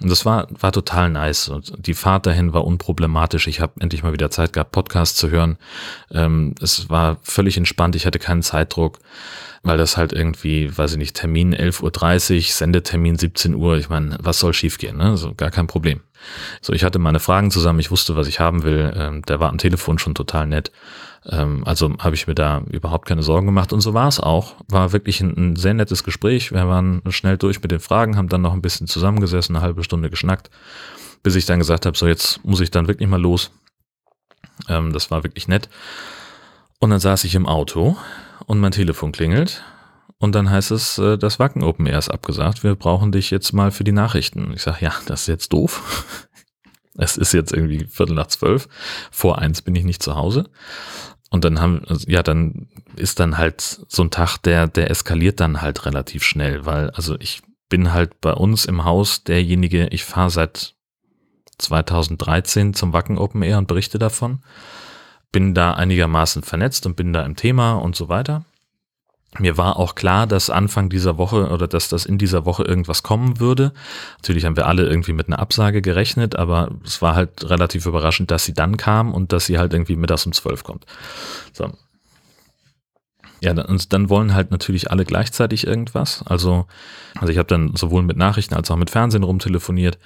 [0.00, 1.48] Und das war, war total nice.
[1.48, 3.46] Und die Fahrt dahin war unproblematisch.
[3.46, 5.58] Ich habe endlich mal wieder Zeit gehabt, Podcasts zu hören.
[6.10, 7.96] Ähm, es war völlig entspannt.
[7.96, 8.98] Ich hatte keinen Zeitdruck,
[9.62, 13.76] weil das halt irgendwie, weiß ich nicht, Termin 11.30 Uhr, Sendetermin 17 Uhr.
[13.76, 14.96] Ich meine, was soll schiefgehen?
[14.96, 15.18] Ne?
[15.18, 16.00] So, gar kein Problem.
[16.62, 17.80] So, ich hatte meine Fragen zusammen.
[17.80, 18.92] Ich wusste, was ich haben will.
[18.96, 20.72] Ähm, der war am Telefon schon total nett.
[21.26, 24.54] Ähm, also habe ich mir da überhaupt keine Sorgen gemacht und so war es auch.
[24.68, 26.52] War wirklich ein, ein, sehr nettes Gespräch.
[26.52, 29.84] Wir waren schnell durch mit den Fragen, haben dann noch ein bisschen zusammengesessen, eine halbe
[29.84, 30.50] Stunde geschnackt,
[31.22, 33.50] bis ich dann gesagt habe, so jetzt muss ich dann wirklich mal los.
[34.68, 35.68] Ähm, das war wirklich nett.
[36.78, 37.96] Und dann saß ich im Auto
[38.46, 39.62] und mein Telefon klingelt
[40.20, 42.62] und dann heißt es, äh, das Wacken Open Air ist abgesagt.
[42.62, 44.52] Wir brauchen dich jetzt mal für die Nachrichten.
[44.54, 46.16] Ich sage, ja, das ist jetzt doof.
[46.98, 48.68] Es ist jetzt irgendwie Viertel nach zwölf.
[49.10, 50.50] Vor eins bin ich nicht zu Hause.
[51.30, 55.62] Und dann haben, ja, dann ist dann halt so ein Tag, der, der eskaliert dann
[55.62, 60.30] halt relativ schnell, weil, also ich bin halt bei uns im Haus derjenige, ich fahre
[60.30, 60.74] seit
[61.58, 64.42] 2013 zum Wacken Open Air und berichte davon.
[65.30, 68.44] Bin da einigermaßen vernetzt und bin da im Thema und so weiter.
[69.38, 73.04] Mir war auch klar, dass Anfang dieser Woche oder dass das in dieser Woche irgendwas
[73.04, 73.72] kommen würde.
[74.18, 78.32] Natürlich haben wir alle irgendwie mit einer Absage gerechnet, aber es war halt relativ überraschend,
[78.32, 80.84] dass sie dann kam und dass sie halt irgendwie mittags um zwölf kommt.
[81.52, 81.70] So.
[83.40, 86.24] Ja, und dann wollen halt natürlich alle gleichzeitig irgendwas.
[86.26, 86.66] Also,
[87.18, 89.98] also ich habe dann sowohl mit Nachrichten als auch mit Fernsehen rumtelefoniert,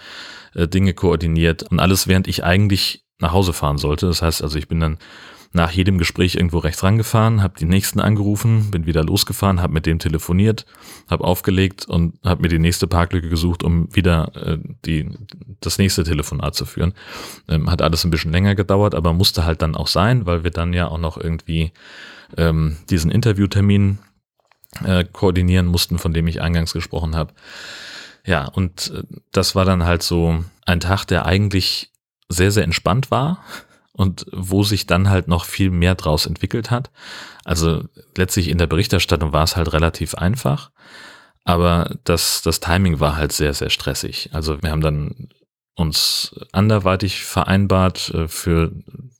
[0.54, 4.06] äh, Dinge koordiniert und alles, während ich eigentlich nach Hause fahren sollte.
[4.06, 4.98] Das heißt, also ich bin dann
[5.54, 9.86] nach jedem Gespräch irgendwo rechts rangefahren, habe die nächsten angerufen, bin wieder losgefahren, habe mit
[9.86, 10.66] dem telefoniert,
[11.08, 15.08] habe aufgelegt und habe mir die nächste Parklücke gesucht, um wieder äh, die,
[15.60, 16.92] das nächste Telefonat zu führen.
[17.48, 20.50] Ähm, hat alles ein bisschen länger gedauert, aber musste halt dann auch sein, weil wir
[20.50, 21.70] dann ja auch noch irgendwie
[22.36, 23.98] ähm, diesen Interviewtermin
[24.84, 27.32] äh, koordinieren mussten, von dem ich eingangs gesprochen habe.
[28.26, 31.92] Ja, und äh, das war dann halt so ein Tag, der eigentlich
[32.28, 33.44] sehr, sehr entspannt war
[33.96, 36.90] und wo sich dann halt noch viel mehr draus entwickelt hat.
[37.44, 37.84] Also
[38.16, 40.70] letztlich in der Berichterstattung war es halt relativ einfach,
[41.44, 44.30] aber das, das Timing war halt sehr, sehr stressig.
[44.32, 45.28] Also wir haben dann
[45.76, 48.72] uns anderweitig vereinbart äh, für,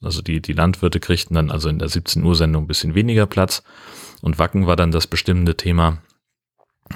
[0.02, 3.26] also die, die Landwirte kriegten dann also in der 17 Uhr Sendung ein bisschen weniger
[3.26, 3.62] Platz
[4.22, 5.98] und Wacken war dann das bestimmende Thema.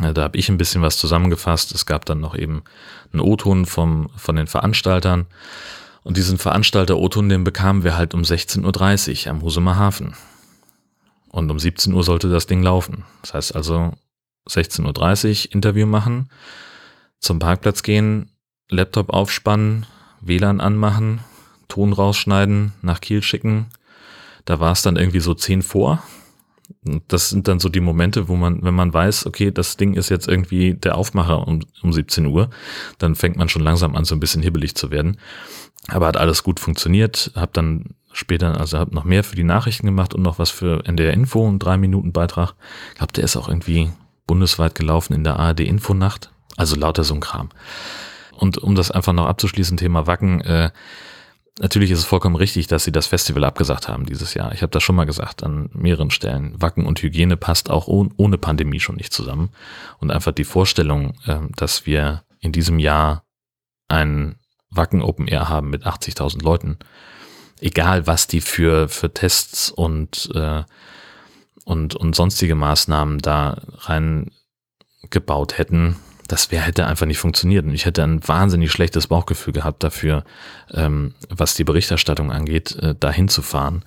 [0.01, 1.75] Äh, da habe ich ein bisschen was zusammengefasst.
[1.75, 2.63] Es gab dann noch eben
[3.13, 5.27] einen O-Ton vom, von den Veranstaltern
[6.09, 10.15] und diesen Veranstalter Oton, den bekamen wir halt um 16.30 Uhr am Husumer Hafen.
[11.29, 13.05] Und um 17 Uhr sollte das Ding laufen.
[13.21, 13.93] Das heißt also
[14.49, 16.31] 16.30 Uhr Interview machen,
[17.21, 18.31] zum Parkplatz gehen,
[18.71, 19.85] Laptop aufspannen,
[20.23, 21.21] WLAN anmachen,
[21.69, 23.67] Ton rausschneiden, nach Kiel schicken,
[24.47, 26.03] Da war es dann irgendwie so zehn vor.
[27.09, 30.09] Das sind dann so die Momente, wo man, wenn man weiß, okay, das Ding ist
[30.09, 32.49] jetzt irgendwie der Aufmacher um, um 17 Uhr,
[32.97, 35.19] dann fängt man schon langsam an, so ein bisschen hibbelig zu werden.
[35.89, 39.87] Aber hat alles gut funktioniert, hab dann später, also hab noch mehr für die Nachrichten
[39.87, 42.55] gemacht und noch was für NDR Info, einen drei Minuten Beitrag.
[42.95, 43.91] Ich der ist auch irgendwie
[44.27, 46.31] bundesweit gelaufen in der ARD Infonacht.
[46.57, 47.49] Also lauter so ein Kram.
[48.37, 50.71] Und um das einfach noch abzuschließen, Thema Wacken, äh,
[51.61, 54.53] natürlich ist es vollkommen richtig, dass sie das Festival abgesagt haben dieses Jahr.
[54.53, 56.61] Ich habe das schon mal gesagt an mehreren Stellen.
[56.61, 59.51] Wacken und Hygiene passt auch ohne Pandemie schon nicht zusammen.
[59.99, 63.25] Und einfach die Vorstellung, äh, dass wir in diesem Jahr
[63.89, 64.37] ein
[64.71, 66.79] Wacken Open Air haben mit 80.000 Leuten,
[67.61, 70.63] egal was die für, für Tests und, äh,
[71.65, 75.97] und, und sonstige Maßnahmen da reingebaut hätten,
[76.29, 77.65] das wäre hätte einfach nicht funktioniert.
[77.65, 80.25] Und ich hätte ein wahnsinnig schlechtes Bauchgefühl gehabt dafür,
[80.73, 83.83] ähm, was die Berichterstattung angeht, äh, dahin zu fahren.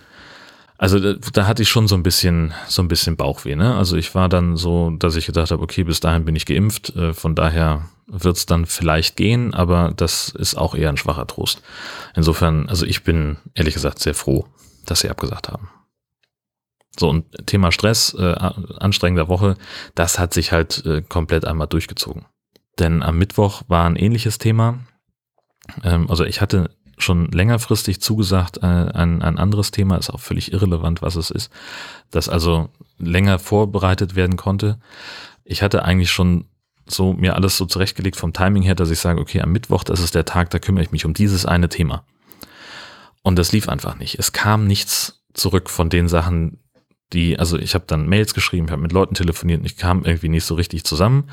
[0.81, 3.55] Also da, da hatte ich schon so ein bisschen, so ein bisschen Bauchweh.
[3.55, 3.75] Ne?
[3.75, 6.95] Also ich war dann so, dass ich gedacht habe, okay, bis dahin bin ich geimpft,
[6.95, 11.27] äh, von daher wird es dann vielleicht gehen, aber das ist auch eher ein schwacher
[11.27, 11.61] Trost.
[12.15, 14.47] Insofern, also ich bin ehrlich gesagt sehr froh,
[14.87, 15.69] dass sie abgesagt haben.
[16.99, 19.57] So, und Thema Stress, äh, anstrengender Woche,
[19.93, 22.25] das hat sich halt äh, komplett einmal durchgezogen.
[22.79, 24.79] Denn am Mittwoch war ein ähnliches Thema.
[25.83, 30.53] Ähm, also ich hatte schon längerfristig zugesagt, äh, ein, ein anderes Thema, ist auch völlig
[30.53, 31.51] irrelevant, was es ist,
[32.09, 34.79] das also länger vorbereitet werden konnte.
[35.43, 36.45] Ich hatte eigentlich schon
[36.87, 39.99] so mir alles so zurechtgelegt vom Timing her, dass ich sage, okay, am Mittwoch, das
[39.99, 42.03] ist der Tag, da kümmere ich mich um dieses eine Thema.
[43.23, 44.17] Und das lief einfach nicht.
[44.19, 46.59] Es kam nichts zurück von den Sachen,
[47.13, 50.05] die, also ich habe dann Mails geschrieben, ich habe mit Leuten telefoniert und ich kam
[50.05, 51.29] irgendwie nicht so richtig zusammen.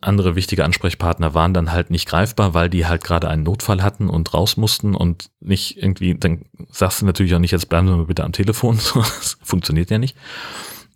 [0.00, 4.08] Andere wichtige Ansprechpartner waren dann halt nicht greifbar, weil die halt gerade einen Notfall hatten
[4.08, 7.94] und raus mussten und nicht irgendwie, dann sagst du natürlich auch nicht, jetzt bleiben Sie
[7.94, 10.16] mal bitte am Telefon, das funktioniert ja nicht.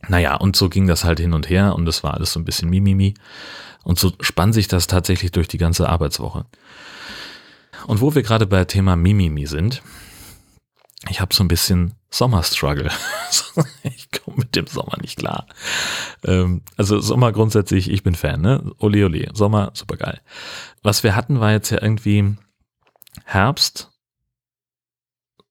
[0.08, 2.44] Naja, und so ging das halt hin und her und das war alles so ein
[2.44, 3.14] bisschen Mimimi.
[3.82, 6.46] Und so spann sich das tatsächlich durch die ganze Arbeitswoche.
[7.86, 9.82] Und wo wir gerade bei Thema Mimimi sind,
[11.08, 12.90] ich habe so ein bisschen Sommerstruggle.
[13.82, 15.46] ich komme mit dem Sommer nicht klar.
[16.24, 18.72] Ähm, also Sommer grundsätzlich, ich bin Fan, ne?
[18.78, 20.20] Ole ole, Sommer, super geil.
[20.82, 22.36] Was wir hatten, war jetzt ja irgendwie
[23.24, 23.90] Herbst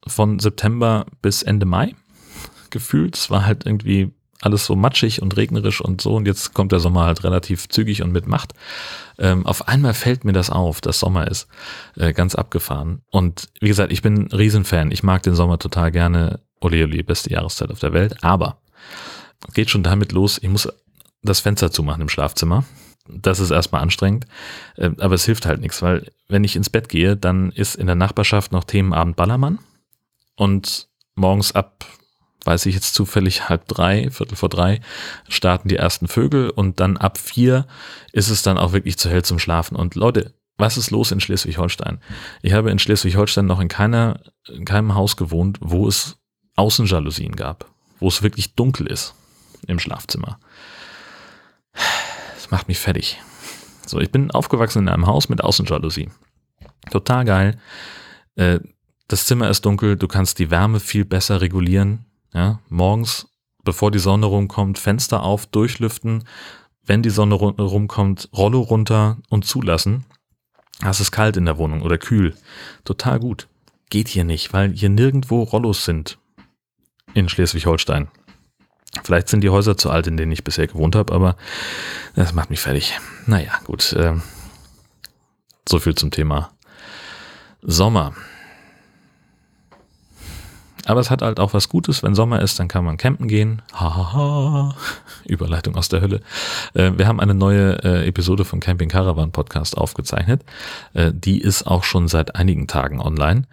[0.07, 1.95] von September bis Ende Mai
[2.69, 3.15] gefühlt.
[3.15, 6.79] Es war halt irgendwie alles so matschig und regnerisch und so und jetzt kommt der
[6.79, 8.53] Sommer halt relativ zügig und mit Macht.
[9.17, 11.47] Ähm, auf einmal fällt mir das auf, dass Sommer ist.
[11.95, 13.01] Äh, ganz abgefahren.
[13.09, 14.91] Und wie gesagt, ich bin Riesenfan.
[14.91, 16.39] Ich mag den Sommer total gerne.
[16.59, 18.23] Ole, ole, beste Jahreszeit auf der Welt.
[18.23, 18.57] Aber
[19.53, 20.69] geht schon damit los, ich muss
[21.21, 22.65] das Fenster zumachen im Schlafzimmer.
[23.07, 24.25] Das ist erstmal anstrengend,
[24.77, 27.85] äh, aber es hilft halt nichts, weil wenn ich ins Bett gehe, dann ist in
[27.85, 29.59] der Nachbarschaft noch Themenabend Ballermann
[30.35, 31.85] und morgens ab
[32.43, 34.81] weiß ich jetzt zufällig, halb drei, Viertel vor drei,
[35.29, 37.67] starten die ersten Vögel und dann ab vier
[38.11, 39.75] ist es dann auch wirklich zu hell zum Schlafen.
[39.75, 41.99] Und Leute, was ist los in Schleswig-Holstein?
[42.41, 46.17] Ich habe in Schleswig-Holstein noch in keiner, in keinem Haus gewohnt, wo es
[46.55, 47.65] Außenjalousien gab,
[47.99, 49.15] wo es wirklich dunkel ist
[49.67, 50.39] im Schlafzimmer.
[52.35, 53.19] Das macht mich fertig.
[53.85, 56.09] So, ich bin aufgewachsen in einem Haus mit Außenjalousie.
[56.91, 57.59] Total geil.
[58.35, 58.59] Äh,
[59.07, 62.05] das Zimmer ist dunkel, du kannst die Wärme viel besser regulieren.
[62.33, 63.27] Ja, morgens,
[63.63, 66.23] bevor die Sonne rumkommt, Fenster auf, durchlüften.
[66.85, 70.05] Wenn die Sonne rumkommt, Rollo runter und zulassen.
[70.85, 72.35] Es ist kalt in der Wohnung oder kühl.
[72.83, 73.47] Total gut.
[73.89, 76.17] Geht hier nicht, weil hier nirgendwo Rollos sind.
[77.13, 78.09] In Schleswig-Holstein.
[79.03, 81.35] Vielleicht sind die Häuser zu alt, in denen ich bisher gewohnt habe, aber
[82.15, 82.99] das macht mich fertig.
[83.25, 83.93] Naja, gut.
[83.93, 84.15] Äh,
[85.67, 86.51] so viel zum Thema
[87.61, 88.13] Sommer.
[90.85, 93.61] Aber es hat halt auch was Gutes, wenn Sommer ist, dann kann man campen gehen.
[93.73, 94.75] Hahaha.
[95.25, 96.19] Überleitung aus der Hölle.
[96.73, 100.43] Äh, wir haben eine neue äh, Episode vom Camping Caravan Podcast aufgezeichnet.
[100.93, 103.43] Äh, die ist auch schon seit einigen Tagen online.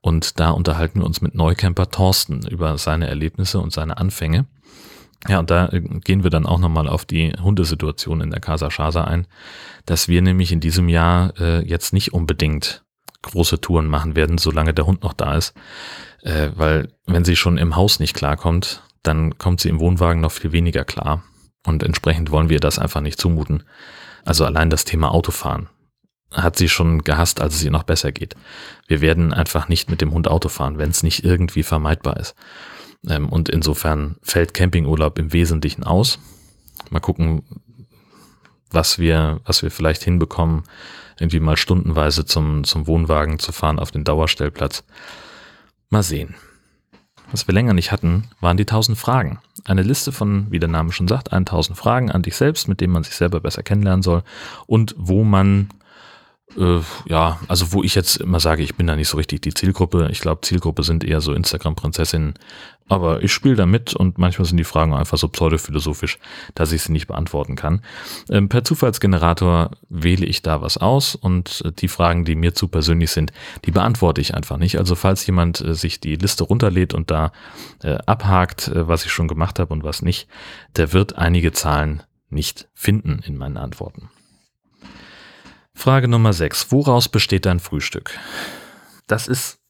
[0.00, 4.46] Und da unterhalten wir uns mit Neucamper Thorsten über seine Erlebnisse und seine Anfänge.
[5.28, 9.04] Ja, und da gehen wir dann auch nochmal auf die Hundesituation in der Casa Schasa
[9.04, 9.26] ein,
[9.84, 12.82] dass wir nämlich in diesem Jahr jetzt nicht unbedingt
[13.22, 15.54] große Touren machen werden, solange der Hund noch da ist
[16.22, 20.32] äh, weil wenn sie schon im Haus nicht klarkommt, dann kommt sie im Wohnwagen noch
[20.32, 21.22] viel weniger klar.
[21.66, 23.64] Und entsprechend wollen wir das einfach nicht zumuten.
[24.24, 25.68] Also allein das Thema Autofahren
[26.32, 28.36] hat sie schon gehasst, als es ihr noch besser geht.
[28.86, 32.34] Wir werden einfach nicht mit dem Hund Auto fahren, wenn es nicht irgendwie vermeidbar ist.
[33.08, 36.18] Ähm, und insofern fällt Campingurlaub im Wesentlichen aus.
[36.90, 37.42] Mal gucken,
[38.70, 40.62] was wir, was wir vielleicht hinbekommen,
[41.20, 44.84] irgendwie mal stundenweise zum, zum Wohnwagen zu fahren auf den Dauerstellplatz.
[45.90, 46.34] Mal sehen.
[47.30, 49.38] was wir länger nicht hatten, waren die 1000 Fragen.
[49.64, 52.92] Eine Liste von, wie der Name schon sagt, 1000 Fragen an dich selbst, mit denen
[52.92, 54.22] man sich selber besser kennenlernen soll
[54.66, 55.68] und wo man
[56.56, 59.54] äh, ja, also wo ich jetzt immer sage, ich bin da nicht so richtig die
[59.54, 60.08] Zielgruppe.
[60.10, 62.34] Ich glaube, Zielgruppe sind eher so Instagram-Prinzessinnen.
[62.90, 66.18] Aber ich spiele da mit und manchmal sind die Fragen einfach so pseudophilosophisch,
[66.56, 67.82] dass ich sie nicht beantworten kann.
[68.28, 72.66] Ähm, per Zufallsgenerator wähle ich da was aus und äh, die Fragen, die mir zu
[72.66, 73.32] persönlich sind,
[73.64, 74.76] die beantworte ich einfach nicht.
[74.76, 77.30] Also falls jemand äh, sich die Liste runterlädt und da
[77.84, 80.26] äh, abhakt, was ich schon gemacht habe und was nicht,
[80.74, 84.10] der wird einige Zahlen nicht finden in meinen Antworten.
[85.74, 86.72] Frage Nummer 6.
[86.72, 88.18] Woraus besteht dein Frühstück?
[89.06, 89.60] Das ist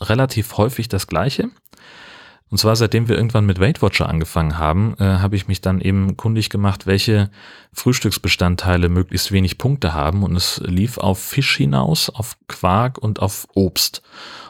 [0.00, 1.50] relativ häufig das gleiche.
[2.48, 5.80] Und zwar seitdem wir irgendwann mit Weight Watcher angefangen haben, äh, habe ich mich dann
[5.80, 7.30] eben kundig gemacht, welche
[7.72, 10.22] Frühstücksbestandteile möglichst wenig Punkte haben.
[10.22, 14.02] Und es lief auf Fisch hinaus, auf Quark und auf Obst.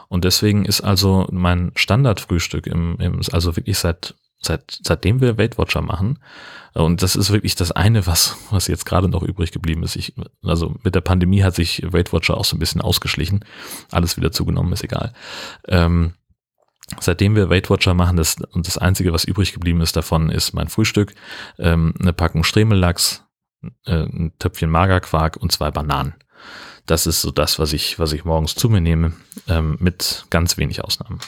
[0.09, 5.57] Und deswegen ist also mein Standardfrühstück im, im also wirklich seit seit, seitdem wir Weight
[5.57, 6.19] Watcher machen.
[6.73, 9.95] Und das ist wirklich das eine, was, was jetzt gerade noch übrig geblieben ist.
[9.95, 13.43] Ich, also mit der Pandemie hat sich Weight Watcher auch so ein bisschen ausgeschlichen.
[13.91, 15.13] Alles wieder zugenommen, ist egal.
[15.67, 16.13] Ähm,
[16.99, 20.53] seitdem wir Weight Watcher machen, das, und das einzige, was übrig geblieben ist davon, ist
[20.53, 21.13] mein Frühstück,
[21.59, 23.25] ähm, eine Packung Stremellachs,
[23.85, 26.13] äh, ein Töpfchen Magerquark und zwei Bananen.
[26.85, 29.11] Das ist so das, was ich, was ich morgens zu mir nehme,
[29.49, 31.19] ähm, mit ganz wenig Ausnahmen.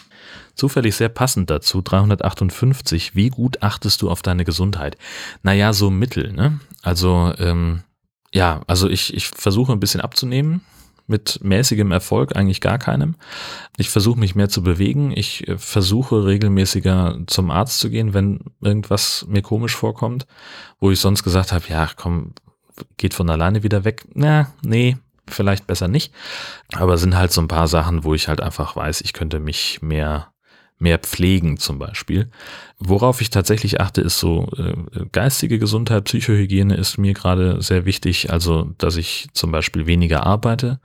[0.55, 4.97] Zufällig sehr passend dazu, 358, wie gut achtest du auf deine Gesundheit?
[5.43, 6.59] Naja, so mittel, ne?
[6.81, 7.83] Also, ähm,
[8.31, 10.61] ja, also ich, ich versuche ein bisschen abzunehmen,
[11.09, 13.15] mit mäßigem Erfolg, eigentlich gar keinem.
[13.77, 15.11] Ich versuche mich mehr zu bewegen.
[15.15, 20.27] Ich äh, versuche regelmäßiger zum Arzt zu gehen, wenn irgendwas mir komisch vorkommt,
[20.79, 22.33] wo ich sonst gesagt habe, ja, komm,
[22.97, 24.05] geht von alleine wieder weg.
[24.13, 26.13] Na, nee, vielleicht besser nicht.
[26.73, 29.81] Aber sind halt so ein paar Sachen, wo ich halt einfach weiß, ich könnte mich
[29.81, 30.31] mehr
[30.79, 32.29] mehr pflegen zum Beispiel.
[32.79, 38.31] Worauf ich tatsächlich achte, ist so äh, geistige Gesundheit, Psychohygiene ist mir gerade sehr wichtig.
[38.31, 40.79] Also, dass ich zum Beispiel weniger arbeite,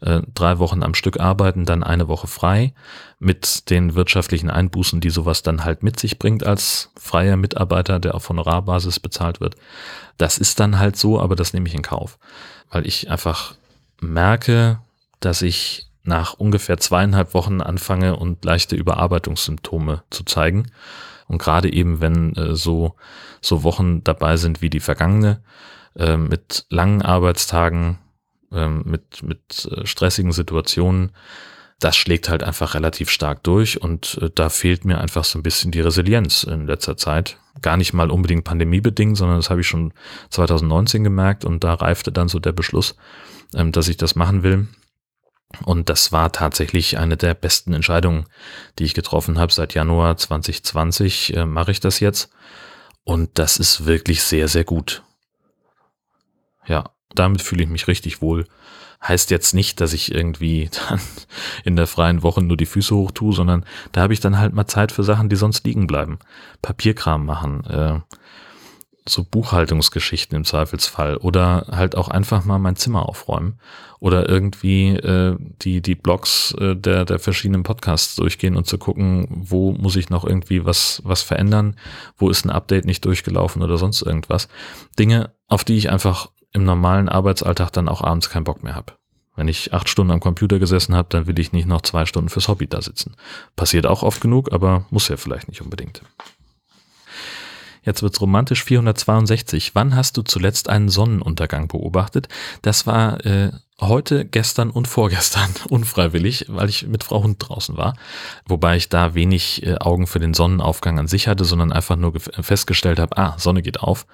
[0.00, 2.74] äh, drei Wochen am Stück arbeiten, dann eine Woche frei,
[3.18, 8.14] mit den wirtschaftlichen Einbußen, die sowas dann halt mit sich bringt als freier Mitarbeiter, der
[8.14, 9.56] auf Honorarbasis bezahlt wird.
[10.18, 12.18] Das ist dann halt so, aber das nehme ich in Kauf,
[12.70, 13.54] weil ich einfach
[14.00, 14.80] merke,
[15.20, 20.70] dass ich nach ungefähr zweieinhalb Wochen anfange und leichte Überarbeitungssymptome zu zeigen.
[21.26, 22.96] Und gerade eben, wenn äh, so,
[23.40, 25.42] so Wochen dabei sind wie die vergangene,
[25.96, 27.98] äh, mit langen Arbeitstagen,
[28.52, 31.12] äh, mit, mit äh, stressigen Situationen,
[31.80, 35.42] das schlägt halt einfach relativ stark durch und äh, da fehlt mir einfach so ein
[35.42, 37.38] bisschen die Resilienz in letzter Zeit.
[37.62, 39.92] Gar nicht mal unbedingt pandemiebedingt, sondern das habe ich schon
[40.28, 42.96] 2019 gemerkt und da reifte dann so der Beschluss,
[43.54, 44.68] ähm, dass ich das machen will.
[45.64, 48.26] Und das war tatsächlich eine der besten Entscheidungen,
[48.78, 49.52] die ich getroffen habe.
[49.52, 52.30] Seit Januar 2020 äh, mache ich das jetzt.
[53.04, 55.02] Und das ist wirklich sehr, sehr gut.
[56.66, 58.46] Ja, damit fühle ich mich richtig wohl.
[59.02, 61.00] Heißt jetzt nicht, dass ich irgendwie dann
[61.64, 64.52] in der freien Woche nur die Füße hoch tue, sondern da habe ich dann halt
[64.52, 66.18] mal Zeit für Sachen, die sonst liegen bleiben.
[66.62, 68.00] Papierkram machen, äh,
[69.10, 73.58] so Buchhaltungsgeschichten im Zweifelsfall oder halt auch einfach mal mein Zimmer aufräumen
[73.98, 79.26] oder irgendwie äh, die die Blogs äh, der der verschiedenen Podcasts durchgehen und zu gucken,
[79.30, 81.76] wo muss ich noch irgendwie was was verändern,
[82.16, 84.48] wo ist ein Update nicht durchgelaufen oder sonst irgendwas.
[84.98, 88.94] Dinge, auf die ich einfach im normalen Arbeitsalltag dann auch abends keinen Bock mehr habe.
[89.36, 92.28] Wenn ich acht Stunden am Computer gesessen habe, dann will ich nicht noch zwei Stunden
[92.28, 93.14] fürs Hobby da sitzen.
[93.56, 96.02] Passiert auch oft genug, aber muss ja vielleicht nicht unbedingt.
[97.82, 99.74] Jetzt wird's romantisch 462.
[99.74, 102.28] Wann hast du zuletzt einen Sonnenuntergang beobachtet?
[102.62, 107.96] Das war äh, heute, gestern und vorgestern unfreiwillig, weil ich mit Frau Hund draußen war.
[108.46, 112.12] Wobei ich da wenig äh, Augen für den Sonnenaufgang an sich hatte, sondern einfach nur
[112.20, 114.06] festgestellt habe, ah, Sonne geht auf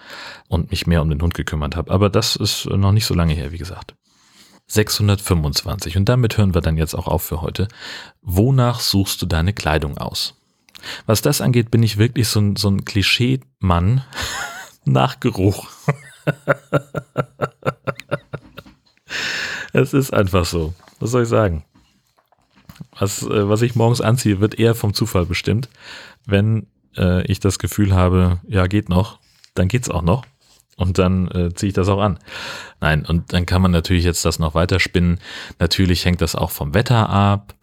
[0.49, 1.91] und mich mehr um den Hund gekümmert habe.
[1.91, 3.95] Aber das ist noch nicht so lange her, wie gesagt.
[4.69, 5.97] 625.
[5.97, 7.69] Und damit hören wir dann jetzt auch auf für heute.
[8.23, 10.36] Wonach suchst du deine Kleidung aus?
[11.07, 14.03] Was das angeht, bin ich wirklich so ein, so ein Klischee-Mann
[14.85, 15.69] nach Geruch.
[19.73, 20.75] es ist einfach so.
[21.01, 21.65] Was soll ich sagen?
[22.99, 25.69] Was, äh, was ich morgens anziehe, wird eher vom Zufall bestimmt.
[26.25, 26.67] Wenn
[26.97, 29.19] äh, ich das Gefühl habe, ja, geht noch,
[29.55, 30.25] dann geht's auch noch.
[30.77, 32.19] Und dann äh, ziehe ich das auch an.
[32.81, 35.19] Nein, und dann kann man natürlich jetzt das noch weiterspinnen.
[35.59, 37.55] Natürlich hängt das auch vom Wetter ab.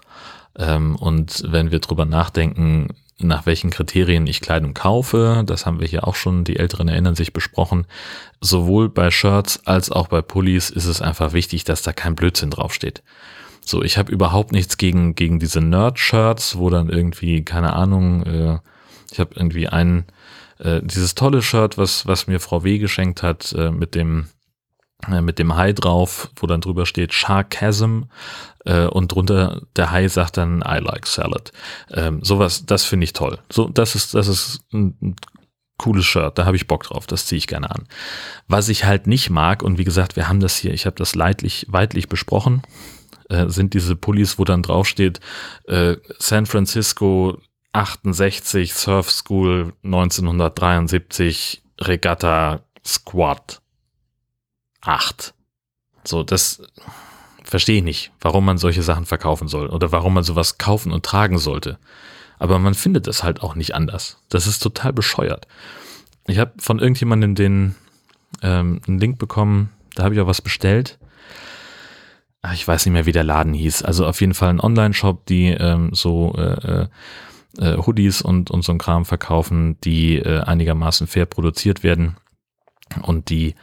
[0.57, 2.89] Ähm, und wenn wir drüber nachdenken,
[3.19, 5.43] nach welchen Kriterien ich Kleidung kaufe.
[5.45, 7.85] Das haben wir hier auch schon, die Älteren erinnern sich, besprochen.
[8.41, 12.49] Sowohl bei Shirts als auch bei Pullis ist es einfach wichtig, dass da kein Blödsinn
[12.49, 13.03] draufsteht.
[13.65, 18.59] So, ich habe überhaupt nichts gegen, gegen diese Nerd-Shirts, wo dann irgendwie, keine Ahnung, äh,
[19.11, 20.05] ich habe irgendwie ein,
[20.59, 22.77] äh, dieses tolle Shirt, was, was mir Frau W.
[22.77, 24.27] geschenkt hat, äh, mit dem,
[25.07, 28.03] mit dem Hai drauf, wo dann drüber steht Sharkasm
[28.65, 31.51] äh, und drunter der Hai sagt dann I like salad.
[31.91, 33.39] Ähm, sowas, das finde ich toll.
[33.51, 35.15] So, das ist, das ist ein, ein
[35.77, 37.87] cooles Shirt, da habe ich Bock drauf, das ziehe ich gerne an.
[38.47, 41.15] Was ich halt nicht mag, und wie gesagt, wir haben das hier, ich habe das
[41.15, 42.61] leidlich, weitlich besprochen,
[43.29, 45.19] äh, sind diese Pullis, wo dann draufsteht,
[45.67, 47.37] äh, San Francisco
[47.73, 53.62] 68, Surf School 1973, Regatta Squad
[54.83, 55.33] 8.
[56.03, 56.61] So, das
[57.43, 61.05] verstehe ich nicht, warum man solche Sachen verkaufen soll oder warum man sowas kaufen und
[61.05, 61.77] tragen sollte.
[62.39, 64.17] Aber man findet es halt auch nicht anders.
[64.29, 65.47] Das ist total bescheuert.
[66.27, 67.75] Ich habe von irgendjemandem den
[68.41, 70.97] ähm, einen Link bekommen, da habe ich auch was bestellt.
[72.41, 73.83] Ach, ich weiß nicht mehr, wie der Laden hieß.
[73.83, 76.87] Also auf jeden Fall ein Online-Shop, die ähm, so äh,
[77.57, 82.17] äh, Hoodies und, und so ein Kram verkaufen, die äh, einigermaßen fair produziert werden
[83.01, 83.55] und die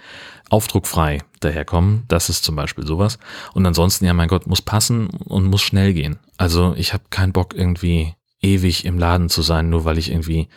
[0.50, 2.04] aufdruckfrei daherkommen.
[2.08, 3.18] Das ist zum Beispiel sowas.
[3.54, 6.18] Und ansonsten, ja, mein Gott, muss passen und muss schnell gehen.
[6.36, 10.48] Also ich habe keinen Bock irgendwie ewig im Laden zu sein, nur weil ich irgendwie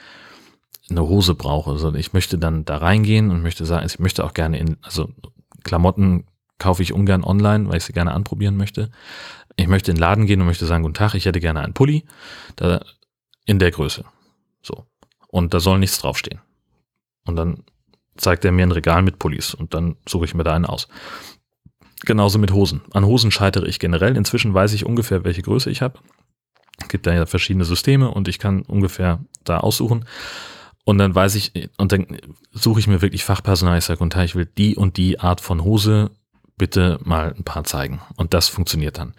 [0.89, 1.71] eine Hose brauche.
[1.71, 5.09] Also ich möchte dann da reingehen und möchte sagen, ich möchte auch gerne in, also
[5.63, 6.25] Klamotten
[6.59, 8.89] kaufe ich ungern online, weil ich sie gerne anprobieren möchte.
[9.55, 11.73] Ich möchte in den Laden gehen und möchte sagen, guten Tag, ich hätte gerne einen
[11.73, 12.05] Pulli,
[12.55, 12.83] da,
[13.45, 14.05] in der Größe.
[14.61, 14.85] So.
[15.27, 16.41] Und da soll nichts draufstehen.
[17.25, 17.63] Und dann
[18.15, 20.87] zeigt er mir ein Regal mit Pullis und dann suche ich mir da einen aus.
[22.05, 22.81] Genauso mit Hosen.
[22.91, 24.17] An Hosen scheitere ich generell.
[24.17, 25.99] Inzwischen weiß ich ungefähr, welche Größe ich habe
[26.87, 30.05] gibt da ja verschiedene Systeme und ich kann ungefähr da aussuchen.
[30.85, 32.17] Und dann weiß ich, und dann
[32.51, 35.63] suche ich mir wirklich Fachpersonal, ich sage, und ich will die und die Art von
[35.63, 36.11] Hose
[36.57, 38.01] bitte mal ein paar zeigen.
[38.17, 39.13] Und das funktioniert dann.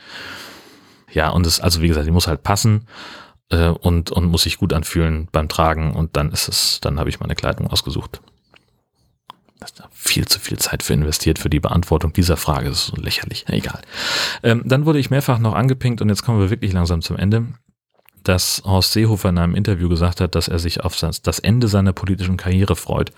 [1.10, 2.86] Ja, und es, also wie gesagt, die muss halt passen
[3.48, 7.08] äh, und, und muss sich gut anfühlen beim Tragen und dann ist es, dann habe
[7.08, 8.20] ich meine Kleidung ausgesucht
[9.90, 12.68] viel zu viel Zeit für investiert für die Beantwortung dieser Frage.
[12.68, 13.44] Das ist so lächerlich.
[13.48, 13.80] Egal.
[14.42, 17.46] Ähm, dann wurde ich mehrfach noch angepinkt und jetzt kommen wir wirklich langsam zum Ende
[18.24, 21.92] dass Horst Seehofer in einem Interview gesagt hat, dass er sich auf das Ende seiner
[21.92, 23.12] politischen Karriere freut.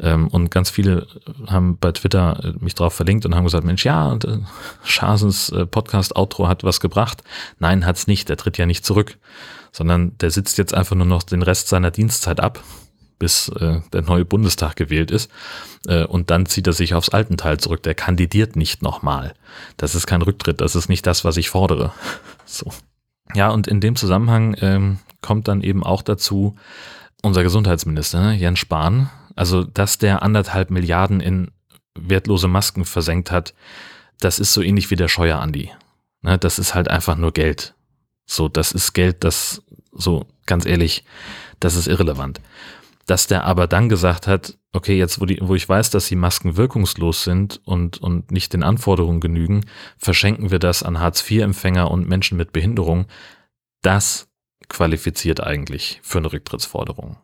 [0.00, 1.08] Ähm, und ganz viele
[1.48, 4.38] haben bei Twitter äh, mich drauf verlinkt und haben gesagt, Mensch, ja, und äh,
[4.84, 7.24] Schasens äh, Podcast-Outro hat was gebracht.
[7.58, 8.28] Nein, hat's nicht.
[8.28, 9.18] Der tritt ja nicht zurück,
[9.72, 12.62] sondern der sitzt jetzt einfach nur noch den Rest seiner Dienstzeit ab
[13.24, 15.30] bis äh, der neue Bundestag gewählt ist.
[15.86, 17.82] Äh, und dann zieht er sich aufs alten Teil zurück.
[17.82, 19.32] Der kandidiert nicht nochmal.
[19.78, 20.60] Das ist kein Rücktritt.
[20.60, 21.92] Das ist nicht das, was ich fordere.
[22.46, 22.70] So.
[23.34, 26.56] Ja, und in dem Zusammenhang ähm, kommt dann eben auch dazu
[27.22, 29.08] unser Gesundheitsminister, ne, Jens Spahn.
[29.34, 31.50] Also, dass der anderthalb Milliarden in
[31.98, 33.54] wertlose Masken versenkt hat,
[34.20, 35.70] das ist so ähnlich wie der Scheuer Andi.
[36.20, 37.74] Ne, das ist halt einfach nur Geld.
[38.26, 41.02] So, das ist Geld, das, so, ganz ehrlich,
[41.60, 42.42] das ist irrelevant
[43.06, 46.16] dass der aber dann gesagt hat, okay, jetzt wo, die, wo ich weiß, dass die
[46.16, 49.66] Masken wirkungslos sind und, und nicht den Anforderungen genügen,
[49.98, 53.06] verschenken wir das an Hartz-IV-Empfänger und Menschen mit Behinderung.
[53.82, 54.28] Das
[54.68, 57.18] qualifiziert eigentlich für eine Rücktrittsforderung.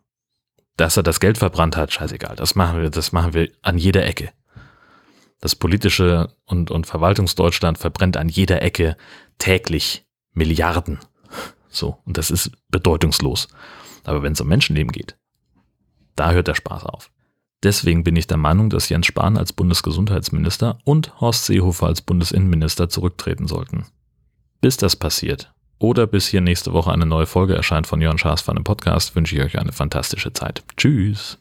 [0.76, 2.37] Dass er das Geld verbrannt hat, scheißegal.
[2.37, 4.33] Das machen wir, das machen wir an jeder Ecke.
[5.41, 8.97] Das politische und, und Verwaltungsdeutschland verbrennt an jeder Ecke
[9.39, 10.99] täglich Milliarden.
[11.68, 11.99] So.
[12.05, 13.49] Und das ist bedeutungslos.
[14.05, 15.16] Aber wenn es um Menschenleben geht,
[16.16, 17.11] da hört der Spaß auf.
[17.62, 22.88] Deswegen bin ich der Meinung, dass Jens Spahn als Bundesgesundheitsminister und Horst Seehofer als Bundesinnenminister
[22.88, 23.86] zurücktreten sollten.
[24.61, 28.42] Bis das passiert oder bis hier nächste Woche eine neue Folge erscheint von Jörn Schaas
[28.42, 30.62] von dem Podcast, wünsche ich euch eine fantastische Zeit.
[30.76, 31.38] Tschüss!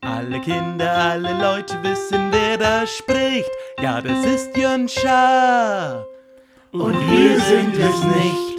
[0.00, 3.50] Alle Kinder, alle Leute wissen, wer da spricht.
[3.80, 6.04] Ja, das ist Jörn Schaar.
[6.72, 8.57] Und wir sind es nicht.